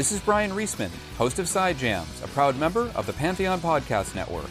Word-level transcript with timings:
This 0.00 0.12
is 0.12 0.20
Bryan 0.20 0.52
Reesman, 0.52 0.88
host 1.18 1.38
of 1.38 1.46
Side 1.46 1.76
Jams, 1.76 2.22
a 2.24 2.28
proud 2.28 2.56
member 2.56 2.90
of 2.94 3.04
the 3.04 3.12
Pantheon 3.12 3.60
Podcast 3.60 4.14
Network. 4.14 4.48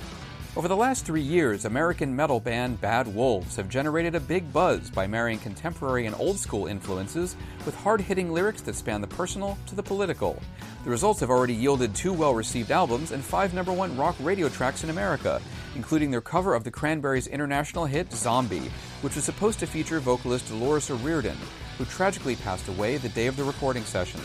Over 0.56 0.68
the 0.68 0.78
last 0.78 1.08
three 1.08 1.24
years, 1.24 1.66
American 1.66 2.16
metal 2.16 2.40
band 2.40 2.80
Bad 2.80 3.08
Wolves 3.08 3.56
have 3.56 3.68
generated 3.68 4.14
a 4.14 4.20
big 4.20 4.54
buzz 4.54 4.92
by 4.92 5.08
marrying 5.08 5.40
contemporary 5.40 6.06
and 6.06 6.16
old 6.20 6.38
school 6.38 6.68
influences 6.68 7.36
with 7.66 7.74
hard 7.74 8.00
hitting 8.00 8.32
lyrics 8.32 8.62
that 8.62 8.76
span 8.76 9.02
the 9.02 9.08
personal 9.08 9.58
to 9.66 9.74
the 9.74 9.82
political. 9.82 10.40
The 10.84 10.92
results 10.92 11.20
have 11.22 11.32
already 11.32 11.56
yielded 11.56 11.96
two 11.96 12.14
well 12.14 12.36
received 12.36 12.70
albums 12.70 13.12
and 13.12 13.24
five 13.24 13.56
number 13.56 13.74
one 13.74 13.98
rock 13.98 14.18
radio 14.20 14.50
tracks 14.50 14.84
in 14.84 14.92
America, 14.92 15.42
including 15.76 16.12
their 16.12 16.22
cover 16.22 16.54
of 16.54 16.64
the 16.64 16.70
Cranberries' 16.70 17.26
international 17.26 17.88
hit 17.88 18.14
Zombie, 18.14 18.70
which 19.02 19.16
was 19.16 19.26
supposed 19.26 19.58
to 19.62 19.66
feature 19.66 20.00
vocalist 20.00 20.48
Dolores 20.48 20.92
O'Riordan, 20.92 21.38
who 21.80 21.86
tragically 21.86 22.36
passed 22.36 22.68
away 22.68 22.98
the 22.98 23.10
day 23.10 23.26
of 23.26 23.36
the 23.36 23.44
recording 23.44 23.84
session. 23.84 24.22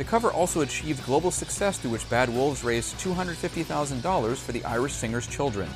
The 0.00 0.06
cover 0.06 0.32
also 0.32 0.62
achieved 0.62 1.04
global 1.04 1.30
success 1.30 1.76
through 1.76 1.90
which 1.90 2.08
Bad 2.08 2.30
Wolves 2.30 2.64
raised 2.64 2.96
$250,000 3.00 4.36
for 4.38 4.52
the 4.52 4.64
Irish 4.64 4.94
singer's 4.94 5.26
children. 5.26 5.68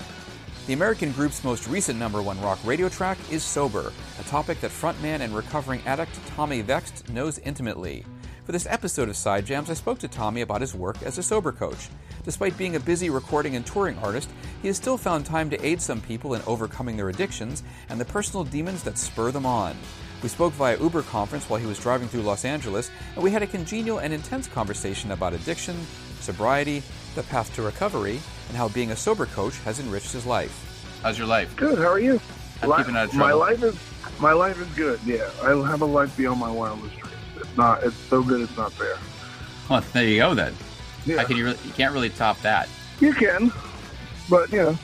The 0.67 0.73
American 0.73 1.13
group's 1.13 1.45
most 1.45 1.69
recent 1.69 1.99
number 1.99 2.23
one 2.23 2.41
rock 2.41 2.59
radio 2.65 2.89
track 2.89 3.19
is 3.31 3.43
Sober, 3.43 3.93
a 4.19 4.23
topic 4.23 4.63
that 4.63 4.71
frontman 4.71 5.21
and 5.21 5.37
recovering 5.37 5.83
addict 5.85 6.19
Tommy 6.29 6.63
Vext 6.63 7.07
knows 7.11 7.39
intimately. 7.41 8.07
For 8.45 8.53
this 8.53 8.67
episode 8.69 9.09
of 9.09 9.17
Side 9.17 9.47
Jams, 9.47 9.71
I 9.71 9.75
spoke 9.75 9.99
to 10.01 10.09
Tommy 10.09 10.43
about 10.43 10.61
his 10.61 10.75
work 10.75 11.03
as 11.03 11.17
a 11.17 11.23
sober 11.23 11.51
coach. 11.51 11.89
Despite 12.25 12.59
being 12.59 12.77
a 12.77 12.81
busy 12.81 13.09
recording 13.09 13.57
and 13.57 13.65
touring 13.65 13.97
artist, 14.01 14.29
he 14.61 14.69
has 14.69 14.77
still 14.77 14.99
found 14.99 15.25
time 15.25 15.49
to 15.49 15.67
aid 15.67 15.81
some 15.81 16.03
people 16.03 16.35
in 16.35 16.43
overcoming 16.47 16.99
their 16.99 17.09
addictions 17.09 17.63
and 17.89 17.99
the 17.99 18.05
personal 18.05 18.45
demons 18.45 18.83
that 18.83 18.99
spur 18.99 19.31
them 19.31 19.47
on. 19.47 19.75
We 20.23 20.29
spoke 20.29 20.53
via 20.53 20.79
Uber 20.79 21.03
conference 21.05 21.49
while 21.49 21.59
he 21.59 21.67
was 21.67 21.79
driving 21.79 22.07
through 22.07 22.21
Los 22.21 22.45
Angeles, 22.45 22.91
and 23.15 23.25
we 23.25 23.31
had 23.31 23.43
a 23.43 23.47
congenial 23.47 23.99
and 23.99 24.13
intense 24.13 24.47
conversation 24.47 25.13
about 25.13 25.33
addiction, 25.33 25.77
sobriety, 26.21 26.83
the 27.15 27.23
path 27.23 27.55
to 27.55 27.63
recovery, 27.63 28.21
and 28.49 28.57
how 28.59 28.69
being 28.69 28.91
a 28.91 28.97
sober 28.97 29.25
coach 29.25 29.59
has 29.61 29.81
enriched 29.81 30.13
his 30.13 30.27
life. 30.27 30.99
How's 31.03 31.17
your 31.17 31.27
life? 31.27 31.57
Good. 31.57 31.79
How 31.79 31.89
are 31.89 31.99
you? 31.99 32.21
I'm 32.63 32.69
Li- 32.69 32.77
keeping 32.77 32.97
out 32.97 33.09
of 33.09 33.15
my 33.15 33.33
life 33.33 33.63
is 33.63 33.79
my 34.21 34.33
life 34.33 34.61
is 34.61 34.69
good. 34.77 35.01
Yeah, 35.07 35.31
I 35.43 35.49
have 35.67 35.81
a 35.81 35.87
life 35.87 36.15
beyond 36.15 36.41
my 36.41 36.51
wildest 36.51 36.95
dreams. 36.99 37.14
It's 37.55 37.59
not. 37.61 37.85
It's 37.85 37.95
so 37.95 38.21
good. 38.21 38.41
It's 38.41 38.57
not 38.57 38.73
fair. 38.73 38.97
Well, 39.71 39.81
there 39.93 40.03
you 40.03 40.19
go 40.19 40.35
then. 40.35 40.57
Yeah, 41.07 41.19
How 41.19 41.25
can 41.25 41.37
you, 41.37 41.45
really, 41.45 41.59
you 41.65 41.71
can't 41.71 41.95
really 41.95 42.11
top 42.11 42.41
that. 42.41 42.69
you 42.99 43.13
can, 43.13 43.53
but 44.29 44.51
you 44.51 44.59
know, 44.65 44.79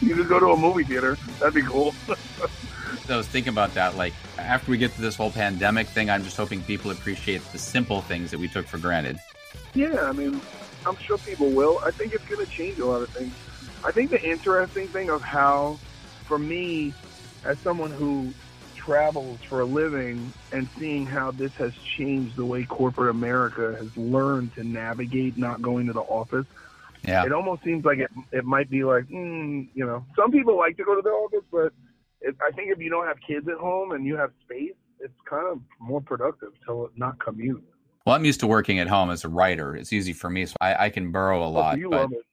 you 0.00 0.14
could 0.16 0.26
go 0.26 0.40
to 0.40 0.46
a 0.52 0.56
movie 0.56 0.82
theater. 0.82 1.18
That'd 1.38 1.52
be 1.52 1.60
cool. 1.62 1.94
I 3.10 3.16
was 3.18 3.26
thinking 3.28 3.52
about 3.52 3.74
that. 3.74 3.96
Like 3.98 4.14
after 4.38 4.70
we 4.70 4.78
get 4.78 4.94
to 4.94 5.02
this 5.02 5.14
whole 5.14 5.30
pandemic 5.30 5.88
thing, 5.88 6.08
I'm 6.08 6.24
just 6.24 6.38
hoping 6.38 6.62
people 6.62 6.90
appreciate 6.90 7.42
the 7.52 7.58
simple 7.58 8.00
things 8.00 8.30
that 8.30 8.38
we 8.40 8.48
took 8.48 8.66
for 8.66 8.78
granted. 8.78 9.18
yeah, 9.74 10.04
I 10.08 10.12
mean, 10.12 10.40
I'm 10.86 10.96
sure 10.96 11.18
people 11.18 11.50
will. 11.50 11.80
I 11.84 11.90
think 11.90 12.14
it's 12.14 12.24
going 12.24 12.42
to 12.46 12.50
change 12.50 12.78
a 12.78 12.86
lot 12.86 13.02
of 13.02 13.10
things. 13.10 13.34
I 13.84 13.90
think 13.90 14.08
the 14.10 14.22
interesting 14.26 14.88
thing 14.88 15.10
of 15.10 15.20
how, 15.20 15.78
for 16.24 16.38
me, 16.38 16.94
as 17.44 17.58
someone 17.58 17.90
who 17.90 18.32
travels 18.84 19.38
for 19.48 19.60
a 19.60 19.64
living 19.64 20.32
and 20.52 20.68
seeing 20.78 21.04
how 21.06 21.30
this 21.30 21.52
has 21.54 21.72
changed 21.96 22.36
the 22.36 22.44
way 22.44 22.64
corporate 22.64 23.10
America 23.10 23.76
has 23.78 23.94
learned 23.96 24.54
to 24.54 24.64
navigate 24.64 25.36
not 25.36 25.60
going 25.60 25.86
to 25.86 25.92
the 25.92 26.00
office. 26.00 26.46
Yeah. 27.02 27.24
it 27.24 27.32
almost 27.32 27.62
seems 27.64 27.84
like 27.84 27.98
it, 27.98 28.10
it 28.30 28.44
might 28.44 28.68
be 28.68 28.84
like, 28.84 29.04
mm, 29.08 29.66
you 29.74 29.86
know, 29.86 30.04
some 30.16 30.30
people 30.30 30.56
like 30.58 30.76
to 30.76 30.84
go 30.84 30.94
to 30.94 31.02
the 31.02 31.08
office, 31.10 31.44
but 31.50 31.72
it, 32.20 32.36
I 32.46 32.50
think 32.52 32.70
if 32.70 32.78
you 32.78 32.90
don't 32.90 33.06
have 33.06 33.16
kids 33.26 33.48
at 33.48 33.56
home 33.56 33.92
and 33.92 34.04
you 34.04 34.16
have 34.16 34.32
space, 34.44 34.74
it's 34.98 35.14
kind 35.28 35.46
of 35.46 35.60
more 35.78 36.00
productive 36.02 36.50
to 36.66 36.90
not 36.96 37.18
commute. 37.18 37.64
Well, 38.06 38.14
I'm 38.16 38.24
used 38.24 38.40
to 38.40 38.46
working 38.46 38.78
at 38.80 38.88
home 38.88 39.10
as 39.10 39.24
a 39.24 39.28
writer. 39.28 39.74
It's 39.76 39.92
easy 39.92 40.12
for 40.12 40.28
me, 40.30 40.44
so 40.46 40.56
I, 40.60 40.86
I 40.86 40.90
can 40.90 41.10
burrow 41.10 41.42
a 41.42 41.46
Oh, 41.46 41.50
lot. 41.50 41.78
you 41.78 41.88
but 41.90 42.00
love 42.02 42.12
it. 42.12 42.24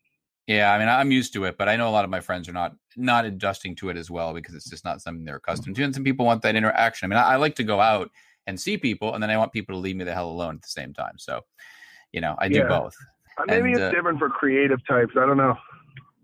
Yeah, 0.47 0.73
I 0.73 0.79
mean, 0.79 0.87
I'm 0.87 1.11
used 1.11 1.33
to 1.33 1.43
it, 1.43 1.57
but 1.57 1.67
I 1.67 1.75
know 1.75 1.89
a 1.89 1.91
lot 1.91 2.05
of 2.05 2.09
my 2.09 2.21
friends 2.21 2.47
are 2.49 2.53
not 2.53 2.73
not 2.95 3.25
adjusting 3.25 3.75
to 3.75 3.89
it 3.89 3.97
as 3.97 4.09
well 4.09 4.33
because 4.33 4.55
it's 4.55 4.69
just 4.69 4.85
not 4.85 5.01
something 5.01 5.23
they're 5.25 5.35
accustomed 5.35 5.75
to. 5.75 5.83
And 5.83 5.93
some 5.93 6.03
people 6.03 6.25
want 6.25 6.41
that 6.41 6.55
interaction. 6.55 7.05
I 7.05 7.15
mean, 7.15 7.23
I, 7.23 7.33
I 7.33 7.35
like 7.35 7.55
to 7.55 7.63
go 7.63 7.79
out 7.79 8.09
and 8.47 8.59
see 8.59 8.77
people, 8.77 9.13
and 9.13 9.21
then 9.21 9.29
I 9.29 9.37
want 9.37 9.51
people 9.51 9.75
to 9.75 9.79
leave 9.79 9.97
me 9.97 10.05
the 10.05 10.13
hell 10.13 10.29
alone 10.29 10.55
at 10.55 10.61
the 10.61 10.69
same 10.69 10.93
time. 10.93 11.17
So, 11.17 11.41
you 12.13 12.21
know, 12.21 12.35
I 12.39 12.47
do 12.47 12.59
Yeah. 12.59 12.67
both. 12.67 12.95
Uh, 13.37 13.43
Maybe 13.45 13.67
and, 13.67 13.75
it's 13.75 13.81
uh, 13.81 13.91
different 13.91 14.19
for 14.19 14.29
creative 14.29 14.79
types. 14.87 15.11
I 15.17 15.25
don't 15.25 15.37
know. 15.37 15.55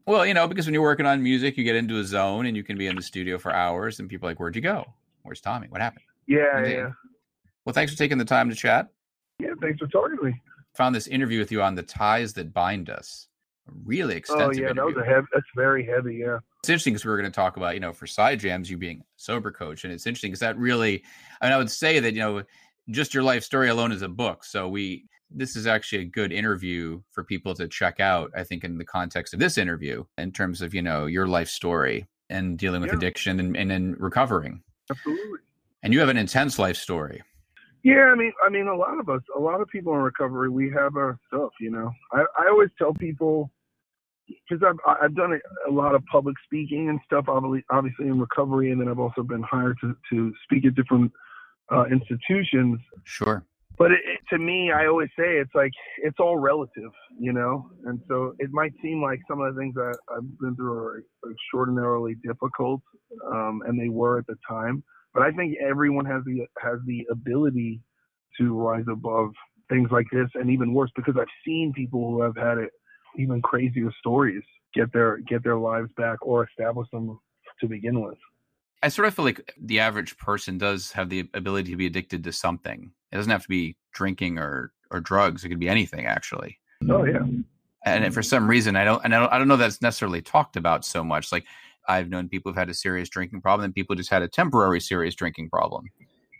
Well, 0.07 0.25
you 0.25 0.33
know, 0.33 0.47
because 0.47 0.65
when 0.65 0.73
you're 0.73 0.81
working 0.81 1.05
on 1.05 1.21
music, 1.21 1.57
you 1.57 1.63
get 1.63 1.75
into 1.75 1.99
a 1.99 2.03
zone 2.03 2.45
and 2.45 2.57
you 2.57 2.63
can 2.63 2.77
be 2.77 2.87
in 2.87 2.95
the 2.95 3.01
studio 3.01 3.37
for 3.37 3.53
hours, 3.53 3.99
and 3.99 4.09
people 4.09 4.27
are 4.27 4.31
like, 4.31 4.39
"Where'd 4.39 4.55
you 4.55 4.61
go? 4.61 4.85
Where's 5.23 5.41
Tommy? 5.41 5.67
What 5.67 5.81
happened?" 5.81 6.05
Yeah, 6.27 6.57
Indeed. 6.57 6.71
yeah. 6.75 6.91
Well, 7.65 7.73
thanks 7.73 7.91
for 7.91 7.97
taking 7.97 8.17
the 8.17 8.25
time 8.25 8.49
to 8.49 8.55
chat. 8.55 8.87
Yeah, 9.39 9.49
thanks 9.61 9.79
for 9.79 9.87
talking 9.87 10.17
to 10.17 10.23
me. 10.23 10.41
Found 10.75 10.95
this 10.95 11.07
interview 11.07 11.39
with 11.39 11.51
you 11.51 11.61
on 11.61 11.75
the 11.75 11.83
ties 11.83 12.33
that 12.33 12.53
bind 12.53 12.89
us. 12.89 13.27
Really 13.85 14.15
Oh, 14.15 14.17
extensive 14.17 14.61
yeah, 14.63 14.73
that 14.73 14.85
was 14.85 14.95
a 14.97 15.05
heavy, 15.05 15.25
that's 15.33 15.45
very 15.55 15.85
heavy, 15.85 16.15
yeah. 16.17 16.39
it's 16.59 16.69
interesting 16.69 16.93
because 16.93 17.05
we 17.05 17.11
were 17.11 17.17
going 17.17 17.31
to 17.31 17.35
talk 17.35 17.55
about, 17.57 17.73
you 17.73 17.79
know, 17.79 17.93
for 17.93 18.05
side 18.07 18.39
jams, 18.39 18.69
you 18.69 18.77
being 18.77 18.99
a 18.99 19.03
sober 19.15 19.51
coach, 19.51 19.83
and 19.85 19.93
it's 19.93 20.05
interesting 20.05 20.31
because 20.31 20.41
that 20.41 20.57
really, 20.57 21.01
I 21.41 21.45
mean, 21.45 21.53
I 21.53 21.57
would 21.57 21.71
say 21.71 21.99
that 22.01 22.13
you 22.13 22.19
know, 22.19 22.43
just 22.89 23.13
your 23.13 23.23
life 23.23 23.43
story 23.43 23.69
alone 23.69 23.91
is 23.93 24.01
a 24.01 24.09
book. 24.09 24.43
So 24.43 24.67
we, 24.67 25.05
this 25.31 25.55
is 25.55 25.65
actually 25.65 26.01
a 26.01 26.05
good 26.05 26.33
interview 26.33 27.01
for 27.11 27.23
people 27.23 27.53
to 27.55 27.67
check 27.67 27.99
out. 28.01 28.31
I 28.35 28.43
think 28.43 28.63
in 28.65 28.77
the 28.77 28.85
context 28.85 29.33
of 29.33 29.39
this 29.39 29.57
interview, 29.57 30.03
in 30.17 30.31
terms 30.33 30.61
of 30.61 30.73
you 30.73 30.81
know 30.81 31.05
your 31.05 31.27
life 31.27 31.47
story 31.49 32.05
and 32.29 32.57
dealing 32.57 32.81
with 32.81 32.91
Yeah. 32.91 32.97
addiction 32.97 33.39
and 33.39 33.55
and 33.55 33.71
then 33.71 33.95
recovering. 33.97 34.61
Absolutely. 34.91 35.39
And 35.83 35.93
you 35.93 35.99
have 36.01 36.09
an 36.09 36.17
intense 36.17 36.59
life 36.59 36.77
story. 36.77 37.21
Yeah, 37.83 38.11
I 38.13 38.15
mean, 38.15 38.31
I 38.45 38.49
mean, 38.49 38.67
a 38.67 38.75
lot 38.75 38.97
of 38.97 39.09
us, 39.09 39.21
a 39.35 39.39
lot 39.39 39.59
of 39.59 39.67
people 39.67 39.93
in 39.93 39.99
recovery, 39.99 40.49
we 40.49 40.71
have 40.71 40.95
our 40.95 41.17
stuff. 41.27 41.51
You 41.59 41.71
know, 41.71 41.91
I, 42.13 42.21
I 42.39 42.47
always 42.49 42.69
tell 42.77 42.93
people 42.93 43.51
because 44.27 44.63
I've 44.65 44.95
I've 45.01 45.15
done 45.15 45.33
a, 45.33 45.69
a 45.69 45.71
lot 45.71 45.93
of 45.93 46.03
public 46.05 46.35
speaking 46.45 46.89
and 46.89 46.99
stuff, 47.05 47.25
obviously, 47.27 47.65
obviously 47.69 48.07
in 48.07 48.19
recovery, 48.19 48.71
and 48.71 48.79
then 48.79 48.87
I've 48.87 48.99
also 48.99 49.21
been 49.21 49.43
hired 49.43 49.77
to 49.81 49.95
to 50.11 50.33
speak 50.45 50.65
at 50.65 50.75
different 50.75 51.11
uh, 51.71 51.85
institutions. 51.85 52.79
Sure. 53.03 53.43
But 53.77 53.91
it, 53.91 53.99
it, 54.05 54.19
to 54.29 54.37
me, 54.37 54.71
I 54.71 54.85
always 54.85 55.09
say 55.17 55.37
it's 55.37 55.53
like 55.53 55.71
it's 55.97 56.19
all 56.19 56.37
relative, 56.37 56.91
you 57.19 57.33
know. 57.33 57.69
And 57.85 57.99
so 58.07 58.33
it 58.39 58.51
might 58.51 58.73
seem 58.81 59.01
like 59.01 59.19
some 59.27 59.41
of 59.41 59.53
the 59.53 59.59
things 59.59 59.75
that 59.75 59.97
I've 60.15 60.39
been 60.39 60.55
through 60.55 60.73
are 60.73 61.03
extraordinarily 61.29 62.15
difficult, 62.23 62.81
um, 63.27 63.61
and 63.65 63.77
they 63.77 63.89
were 63.89 64.19
at 64.19 64.27
the 64.27 64.37
time. 64.47 64.83
But 65.13 65.23
I 65.23 65.31
think 65.31 65.57
everyone 65.59 66.05
has 66.05 66.23
the 66.25 66.45
has 66.61 66.79
the 66.85 67.05
ability 67.11 67.81
to 68.39 68.57
rise 68.57 68.85
above 68.91 69.31
things 69.69 69.89
like 69.91 70.07
this, 70.11 70.27
and 70.35 70.49
even 70.49 70.73
worse, 70.73 70.91
because 70.95 71.15
I've 71.19 71.27
seen 71.45 71.71
people 71.73 72.09
who 72.09 72.21
have 72.21 72.35
had 72.35 72.57
it 72.57 72.71
even 73.17 73.41
crazier 73.41 73.91
stories 73.99 74.43
get 74.73 74.91
their 74.91 75.17
get 75.17 75.43
their 75.43 75.57
lives 75.57 75.89
back 75.97 76.25
or 76.25 76.47
establish 76.47 76.89
them 76.91 77.19
to 77.61 77.67
begin 77.67 78.01
with. 78.01 78.17
I 78.81 78.89
sort 78.89 79.07
of 79.07 79.13
feel 79.13 79.25
like 79.25 79.53
the 79.61 79.79
average 79.79 80.17
person 80.17 80.57
does 80.57 80.91
have 80.91 81.09
the 81.09 81.29
ability 81.33 81.71
to 81.71 81.77
be 81.77 81.85
addicted 81.85 82.23
to 82.25 82.33
something. 82.33 82.91
It 83.11 83.15
doesn't 83.15 83.31
have 83.31 83.43
to 83.43 83.49
be 83.49 83.77
drinking 83.93 84.39
or 84.39 84.73
or 84.91 84.99
drugs. 84.99 85.43
It 85.43 85.49
could 85.49 85.59
be 85.59 85.69
anything 85.69 86.05
actually. 86.05 86.59
Oh 86.89 87.05
yeah. 87.05 87.25
And 87.85 88.13
for 88.13 88.23
some 88.23 88.47
reason, 88.47 88.77
I 88.77 88.85
don't, 88.85 89.03
and 89.03 89.13
I 89.13 89.19
don't, 89.19 89.33
I 89.33 89.37
don't 89.37 89.49
know 89.49 89.57
that's 89.57 89.81
necessarily 89.81 90.21
talked 90.21 90.55
about 90.55 90.85
so 90.85 91.03
much. 91.03 91.33
Like 91.33 91.45
I've 91.87 92.09
known 92.09 92.29
people 92.29 92.51
who've 92.51 92.57
had 92.57 92.69
a 92.69 92.73
serious 92.73 93.09
drinking 93.09 93.41
problem, 93.41 93.65
and 93.65 93.73
people 93.73 93.95
just 93.95 94.09
had 94.09 94.21
a 94.21 94.27
temporary 94.27 94.79
serious 94.79 95.15
drinking 95.15 95.49
problem. 95.49 95.85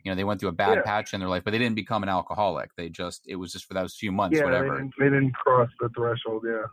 You 0.04 0.12
know, 0.12 0.16
they 0.16 0.24
went 0.24 0.40
through 0.40 0.50
a 0.50 0.54
bad 0.54 0.76
Yeah. 0.78 0.82
patch 0.84 1.14
in 1.14 1.20
their 1.20 1.30
life, 1.30 1.44
but 1.46 1.52
they 1.52 1.58
didn't 1.58 1.76
become 1.76 2.04
an 2.04 2.10
alcoholic. 2.10 2.72
They 2.76 2.90
just, 2.90 3.22
it 3.28 3.36
was 3.38 3.54
just 3.54 3.66
for 3.66 3.74
those 3.74 3.96
few 3.96 4.12
months, 4.12 4.36
Yeah, 4.38 4.42
they 4.42 4.52
whatever. 4.52 4.78
didn't, 4.78 4.94
they 5.00 5.06
didn't 5.06 5.34
cross 5.34 5.70
the 5.80 5.90
threshold. 5.96 6.44
Yeah. 6.46 6.64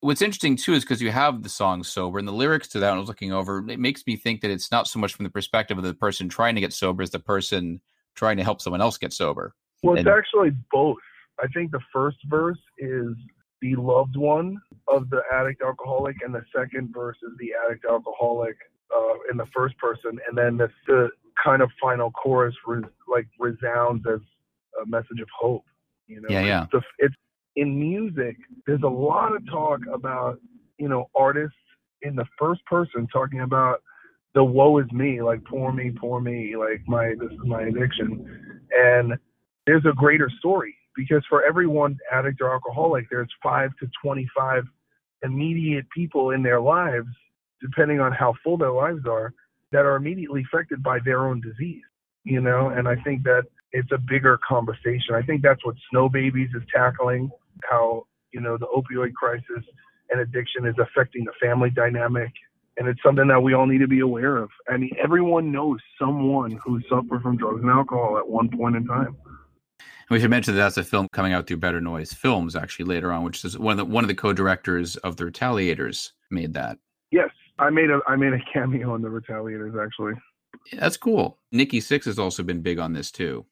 What's 0.00 0.22
interesting 0.22 0.56
too 0.56 0.74
is 0.74 0.84
because 0.84 1.02
you 1.02 1.10
have 1.10 1.42
the 1.42 1.48
song 1.48 1.82
sober 1.82 2.18
and 2.18 2.26
the 2.28 2.32
lyrics 2.32 2.68
to 2.68 2.78
that. 2.78 2.88
When 2.90 2.96
I 2.98 3.00
was 3.00 3.08
looking 3.08 3.32
over, 3.32 3.68
it 3.68 3.80
makes 3.80 4.06
me 4.06 4.16
think 4.16 4.40
that 4.42 4.50
it's 4.50 4.70
not 4.70 4.86
so 4.86 4.98
much 5.00 5.12
from 5.14 5.24
the 5.24 5.30
perspective 5.30 5.76
of 5.76 5.84
the 5.84 5.92
person 5.92 6.28
trying 6.28 6.54
to 6.54 6.60
get 6.60 6.72
sober 6.72 7.02
as 7.02 7.10
the 7.10 7.18
person 7.18 7.80
trying 8.14 8.36
to 8.36 8.44
help 8.44 8.60
someone 8.62 8.80
else 8.80 8.96
get 8.96 9.12
sober. 9.12 9.54
Well, 9.82 9.96
it's 9.96 10.06
And- 10.06 10.08
actually 10.16 10.50
both. 10.72 10.98
I 11.42 11.46
think 11.48 11.72
the 11.72 11.80
first 11.92 12.18
verse 12.26 12.58
is 12.78 13.12
the 13.60 13.74
loved 13.76 14.16
one 14.16 14.56
of 14.90 15.10
the 15.10 15.22
addict 15.32 15.62
alcoholic, 15.62 16.16
and 16.24 16.34
the 16.34 16.42
second 16.54 16.92
verse 16.92 17.16
is 17.22 17.32
the 17.38 17.52
addict 17.64 17.84
alcoholic 17.84 18.56
uh, 18.94 19.14
in 19.30 19.36
the 19.36 19.46
first 19.54 19.76
person, 19.78 20.18
and 20.28 20.36
then 20.36 20.56
the, 20.56 20.68
the 20.86 21.08
kind 21.42 21.62
of 21.62 21.70
final 21.80 22.10
chorus 22.10 22.54
res, 22.66 22.84
like 23.06 23.26
resounds 23.38 24.04
as 24.12 24.20
a 24.82 24.86
message 24.86 25.20
of 25.20 25.28
hope. 25.36 25.64
You 26.06 26.20
know, 26.20 26.28
Yeah, 26.30 26.44
yeah. 26.44 26.66
It's, 26.72 26.86
it's 26.98 27.14
in 27.56 27.78
music. 27.78 28.36
There's 28.66 28.82
a 28.82 28.88
lot 28.88 29.34
of 29.34 29.46
talk 29.50 29.80
about 29.92 30.38
you 30.78 30.88
know 30.88 31.10
artists 31.14 31.56
in 32.02 32.14
the 32.16 32.24
first 32.38 32.64
person 32.66 33.06
talking 33.12 33.40
about 33.40 33.82
the 34.34 34.44
woe 34.44 34.78
is 34.78 34.90
me, 34.92 35.20
like 35.20 35.44
poor 35.44 35.72
me, 35.72 35.90
poor 35.90 36.20
me, 36.20 36.56
like 36.56 36.82
my 36.86 37.14
this 37.18 37.32
is 37.32 37.44
my 37.44 37.62
addiction, 37.62 38.60
and 38.72 39.14
there's 39.66 39.84
a 39.84 39.94
greater 39.94 40.30
story 40.38 40.74
because 40.96 41.22
for 41.28 41.44
every 41.44 41.66
one 41.66 41.96
addict 42.12 42.40
or 42.40 42.52
alcoholic, 42.52 43.08
there's 43.10 43.28
five 43.42 43.70
to 43.80 43.88
25 44.02 44.64
immediate 45.22 45.86
people 45.90 46.30
in 46.30 46.42
their 46.42 46.60
lives, 46.60 47.08
depending 47.60 48.00
on 48.00 48.12
how 48.12 48.34
full 48.42 48.56
their 48.56 48.72
lives 48.72 49.06
are, 49.06 49.32
that 49.72 49.84
are 49.84 49.96
immediately 49.96 50.42
affected 50.42 50.82
by 50.82 50.98
their 51.04 51.26
own 51.26 51.40
disease. 51.40 51.82
You 52.24 52.40
know, 52.40 52.68
and 52.68 52.88
I 52.88 52.96
think 52.96 53.22
that 53.24 53.44
it's 53.72 53.90
a 53.92 53.98
bigger 53.98 54.38
conversation. 54.46 55.14
I 55.14 55.22
think 55.22 55.42
that's 55.42 55.64
what 55.64 55.76
Snow 55.90 56.08
Babies 56.08 56.50
is 56.54 56.62
tackling, 56.74 57.30
how, 57.68 58.06
you 58.32 58.40
know, 58.40 58.56
the 58.58 58.66
opioid 58.66 59.14
crisis 59.14 59.64
and 60.10 60.20
addiction 60.20 60.66
is 60.66 60.74
affecting 60.78 61.24
the 61.24 61.32
family 61.40 61.70
dynamic. 61.70 62.32
And 62.76 62.86
it's 62.86 63.02
something 63.02 63.26
that 63.28 63.40
we 63.40 63.54
all 63.54 63.66
need 63.66 63.78
to 63.78 63.88
be 63.88 64.00
aware 64.00 64.36
of. 64.36 64.50
I 64.68 64.76
mean, 64.76 64.92
everyone 65.02 65.50
knows 65.50 65.80
someone 65.98 66.60
who 66.64 66.80
suffered 66.88 67.22
from 67.22 67.36
drugs 67.36 67.60
and 67.60 67.70
alcohol 67.70 68.18
at 68.18 68.28
one 68.28 68.48
point 68.48 68.76
in 68.76 68.86
time. 68.86 69.16
We 70.10 70.20
should 70.20 70.30
mention 70.30 70.54
that 70.54 70.60
that's 70.60 70.76
a 70.78 70.84
film 70.84 71.08
coming 71.12 71.32
out 71.32 71.46
through 71.46 71.58
Better 71.58 71.80
Noise 71.80 72.12
Films 72.12 72.56
actually 72.56 72.86
later 72.86 73.12
on, 73.12 73.24
which 73.24 73.44
is 73.44 73.58
one 73.58 73.72
of 73.72 73.78
the 73.78 73.84
one 73.84 74.04
of 74.04 74.08
the 74.08 74.14
co-directors 74.14 74.96
of 74.96 75.16
The 75.16 75.24
Retaliators 75.24 76.12
made 76.30 76.54
that. 76.54 76.78
Yes, 77.10 77.30
I 77.58 77.70
made 77.70 77.90
a 77.90 78.00
I 78.06 78.16
made 78.16 78.32
a 78.32 78.40
cameo 78.52 78.94
in 78.94 79.02
The 79.02 79.08
Retaliators 79.08 79.84
actually. 79.84 80.14
That's 80.72 80.96
cool. 80.96 81.38
Nikki 81.52 81.80
Sixx 81.80 82.06
has 82.06 82.18
also 82.18 82.42
been 82.42 82.62
big 82.62 82.78
on 82.78 82.92
this 82.92 83.10
too 83.10 83.44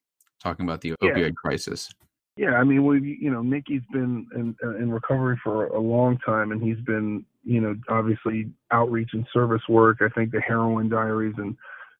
talking 0.42 0.64
about 0.64 0.80
the 0.80 0.94
yeah. 1.02 1.10
opioid 1.10 1.34
crisis. 1.34 1.92
Yeah, 2.36 2.54
I 2.54 2.64
mean, 2.64 2.84
we 2.84 3.18
you 3.20 3.30
know, 3.30 3.42
Nikki's 3.42 3.82
been 3.92 4.26
in, 4.34 4.54
in 4.62 4.90
recovery 4.90 5.40
for 5.42 5.68
a 5.68 5.80
long 5.80 6.18
time, 6.18 6.52
and 6.52 6.62
he's 6.62 6.80
been 6.84 7.24
you 7.44 7.60
know 7.60 7.74
obviously 7.88 8.50
outreach 8.72 9.10
and 9.12 9.26
service 9.32 9.62
work. 9.68 9.98
I 10.00 10.08
think 10.10 10.32
the 10.32 10.40
Heroin 10.40 10.88
Diaries 10.88 11.34
and 11.38 11.56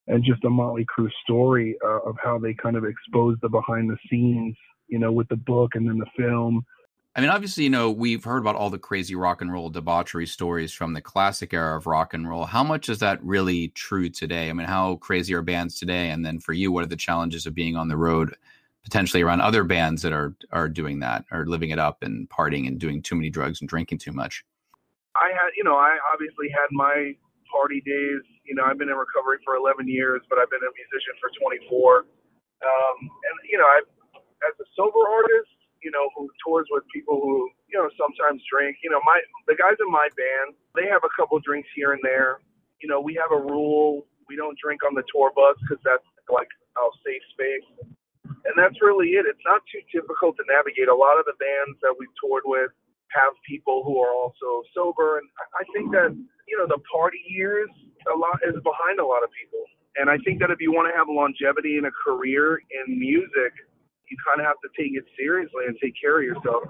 and 0.09 0.25
just 0.25 0.45
a 0.45 0.51
Motley 0.51 0.87
Crue 0.87 1.11
story 1.25 1.77
uh, 1.85 2.01
of 2.01 2.17
how 2.23 2.39
they 2.39 2.55
kind 2.55 2.77
of 2.77 2.85
exposed 2.85 3.41
the 3.43 3.49
behind 3.49 3.91
the 3.91 3.97
scenes, 4.09 4.57
you 4.89 4.99
know, 4.99 5.13
with 5.13 5.29
the 5.29 5.37
book 5.37 5.75
and 5.75 5.89
then 5.89 5.99
the 5.99 6.07
film. 6.17 6.65
I 7.17 7.23
mean, 7.23 7.31
obviously, 7.31 7.65
you 7.65 7.71
know, 7.71 7.91
we've 7.91 8.23
heard 8.23 8.39
about 8.39 8.57
all 8.57 8.69
the 8.69 8.79
crazy 8.79 9.15
rock 9.15 9.41
and 9.41 9.51
roll 9.51 9.71
debauchery 9.71 10.27
stories 10.27 10.73
from 10.75 10.93
the 10.93 11.01
classic 11.01 11.55
era 11.55 11.77
of 11.77 11.87
rock 11.87 12.13
and 12.13 12.29
roll. 12.29 12.45
How 12.45 12.63
much 12.63 12.91
is 12.91 12.99
that 12.99 13.25
really 13.25 13.69
true 13.69 14.11
today? 14.11 14.51
I 14.51 14.53
mean, 14.53 14.67
how 14.67 14.97
crazy 14.97 15.33
are 15.33 15.41
bands 15.41 15.79
today? 15.79 16.11
And 16.11 16.27
then 16.27 16.39
for 16.41 16.53
you, 16.53 16.71
what 16.71 16.85
are 16.85 16.89
the 16.89 16.95
challenges 16.95 17.47
of 17.47 17.55
being 17.55 17.75
on 17.75 17.89
the 17.89 17.97
road 17.97 18.35
potentially 18.85 19.23
around 19.23 19.41
other 19.41 19.65
bands 19.65 20.03
that 20.03 20.13
are 20.13 20.37
are 20.53 20.69
doing 20.69 21.01
that, 21.01 21.25
or 21.33 21.47
living 21.47 21.71
it 21.71 21.79
up 21.79 22.03
and 22.03 22.29
partying 22.29 22.69
and 22.69 22.79
doing 22.79 23.03
too 23.03 23.17
many 23.17 23.31
drugs 23.31 23.61
and 23.61 23.69
drinking 23.69 23.99
too 23.99 24.13
much? 24.13 24.45
I 25.17 25.31
had, 25.31 25.51
you 25.57 25.65
know, 25.65 25.75
I 25.75 25.97
obviously 26.13 26.49
had 26.51 26.69
my 26.71 27.15
party 27.51 27.81
days. 27.81 28.21
You 28.47 28.55
know, 28.57 28.65
I've 28.65 28.79
been 28.79 28.89
in 28.91 28.97
recovery 28.99 29.39
for 29.45 29.57
11 29.59 29.87
years, 29.91 30.23
but 30.31 30.39
I've 30.39 30.51
been 30.51 30.65
a 30.65 30.73
musician 30.73 31.15
for 31.21 31.31
24. 31.39 32.07
Um, 32.63 32.97
and 33.05 33.37
you 33.51 33.59
know, 33.59 33.69
I, 33.69 33.79
as 34.49 34.55
a 34.61 34.67
sober 34.77 35.03
artist, 35.05 35.53
you 35.85 35.93
know, 35.93 36.09
who 36.17 36.31
tours 36.43 36.67
with 36.73 36.85
people 36.93 37.21
who, 37.23 37.51
you 37.71 37.79
know, 37.79 37.89
sometimes 37.99 38.43
drink. 38.51 38.79
You 38.83 38.91
know, 38.91 39.01
my 39.07 39.19
the 39.47 39.57
guys 39.57 39.79
in 39.81 39.91
my 39.91 40.09
band, 40.17 40.57
they 40.75 40.89
have 40.91 41.05
a 41.05 41.13
couple 41.19 41.39
drinks 41.45 41.69
here 41.77 41.93
and 41.93 42.03
there. 42.03 42.41
You 42.83 42.89
know, 42.89 43.01
we 43.01 43.15
have 43.21 43.33
a 43.33 43.41
rule: 43.41 44.07
we 44.29 44.37
don't 44.37 44.59
drink 44.59 44.83
on 44.87 44.95
the 44.95 45.05
tour 45.13 45.33
bus 45.37 45.57
because 45.65 45.83
that's 45.85 46.07
like 46.31 46.51
our 46.79 46.93
safe 47.05 47.25
space. 47.35 47.69
And 48.47 48.55
that's 48.57 48.79
really 48.81 49.19
it. 49.19 49.27
It's 49.29 49.43
not 49.45 49.61
too 49.69 49.83
difficult 49.93 50.37
to 50.41 50.45
navigate. 50.49 50.89
A 50.89 50.95
lot 50.97 51.19
of 51.21 51.27
the 51.27 51.37
bands 51.43 51.77
that 51.83 51.93
we've 51.99 52.13
toured 52.23 52.45
with 52.47 52.73
have 53.13 53.35
people 53.49 53.83
who 53.85 54.01
are 54.01 54.13
also 54.15 54.63
sober, 54.75 55.19
and 55.19 55.27
I 55.59 55.65
think 55.75 55.93
that 55.93 56.15
you 56.15 56.57
know 56.59 56.67
the 56.69 56.81
party 56.89 57.21
years 57.29 57.69
a 58.13 58.17
lot 58.17 58.39
is 58.47 58.57
behind 58.63 59.01
a 59.01 59.07
lot 59.07 59.23
of 59.23 59.31
people. 59.33 59.65
And 59.97 60.11
I 60.11 60.19
think 60.25 60.41
that 60.41 60.51
if 60.51 60.61
you 60.61 60.73
want 60.73 60.93
to 60.93 60.95
have 60.97 61.09
longevity 61.09 61.79
in 61.79 61.89
a 61.89 61.95
career 62.05 62.61
in 62.69 62.99
music, 62.99 63.53
you 64.11 64.17
kind 64.23 64.41
of 64.41 64.47
have 64.47 64.61
to 64.63 64.71
take 64.77 64.93
it 64.95 65.05
seriously 65.19 65.67
and 65.67 65.75
take 65.83 65.95
care 65.99 66.21
of 66.21 66.25
yourself. 66.25 66.69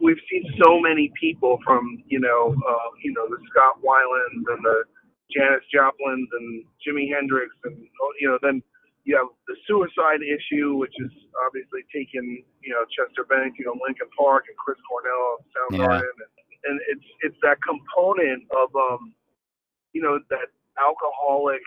We've 0.00 0.20
seen 0.30 0.44
so 0.62 0.80
many 0.80 1.12
people 1.18 1.58
from 1.64 2.02
you 2.06 2.20
know 2.20 2.54
uh, 2.56 2.88
you 3.02 3.12
know 3.12 3.28
the 3.28 3.36
Scott 3.50 3.80
Weilands 3.84 4.44
and 4.48 4.64
the 4.64 4.84
Janis 5.28 5.64
Joplins 5.72 6.28
and 6.32 6.64
Jimi 6.80 7.12
Hendrix 7.12 7.52
and 7.64 7.76
you 8.20 8.28
know 8.28 8.38
then 8.40 8.62
you 9.04 9.16
have 9.16 9.32
the 9.48 9.56
suicide 9.64 10.20
issue, 10.20 10.76
which 10.76 10.92
is 11.00 11.12
obviously 11.44 11.80
taken 11.92 12.44
you 12.60 12.72
know 12.72 12.84
Chester 12.92 13.24
Bennington, 13.24 13.56
you 13.60 13.66
know 13.66 13.76
Linkin 13.80 14.08
Park 14.16 14.44
and 14.48 14.56
Chris 14.56 14.76
Cornell, 14.88 15.44
Soundgarden, 15.52 16.04
yeah. 16.04 16.24
and, 16.24 16.32
and 16.64 16.76
it's 16.88 17.08
it's 17.24 17.40
that 17.42 17.56
component 17.60 18.44
of 18.52 18.68
um 18.76 19.12
you 19.92 20.02
know 20.02 20.18
that 20.30 20.48
alcoholic 20.78 21.60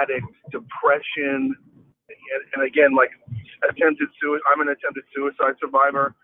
addict 0.00 0.26
depression 0.50 1.54
and, 2.08 2.42
and 2.54 2.60
again 2.66 2.94
like 2.94 3.10
attempted 3.68 4.08
suicide. 4.20 4.44
I'm 4.52 4.60
an 4.60 4.68
attempted 4.68 5.04
suicide 5.14 5.54
survivor. 5.60 6.14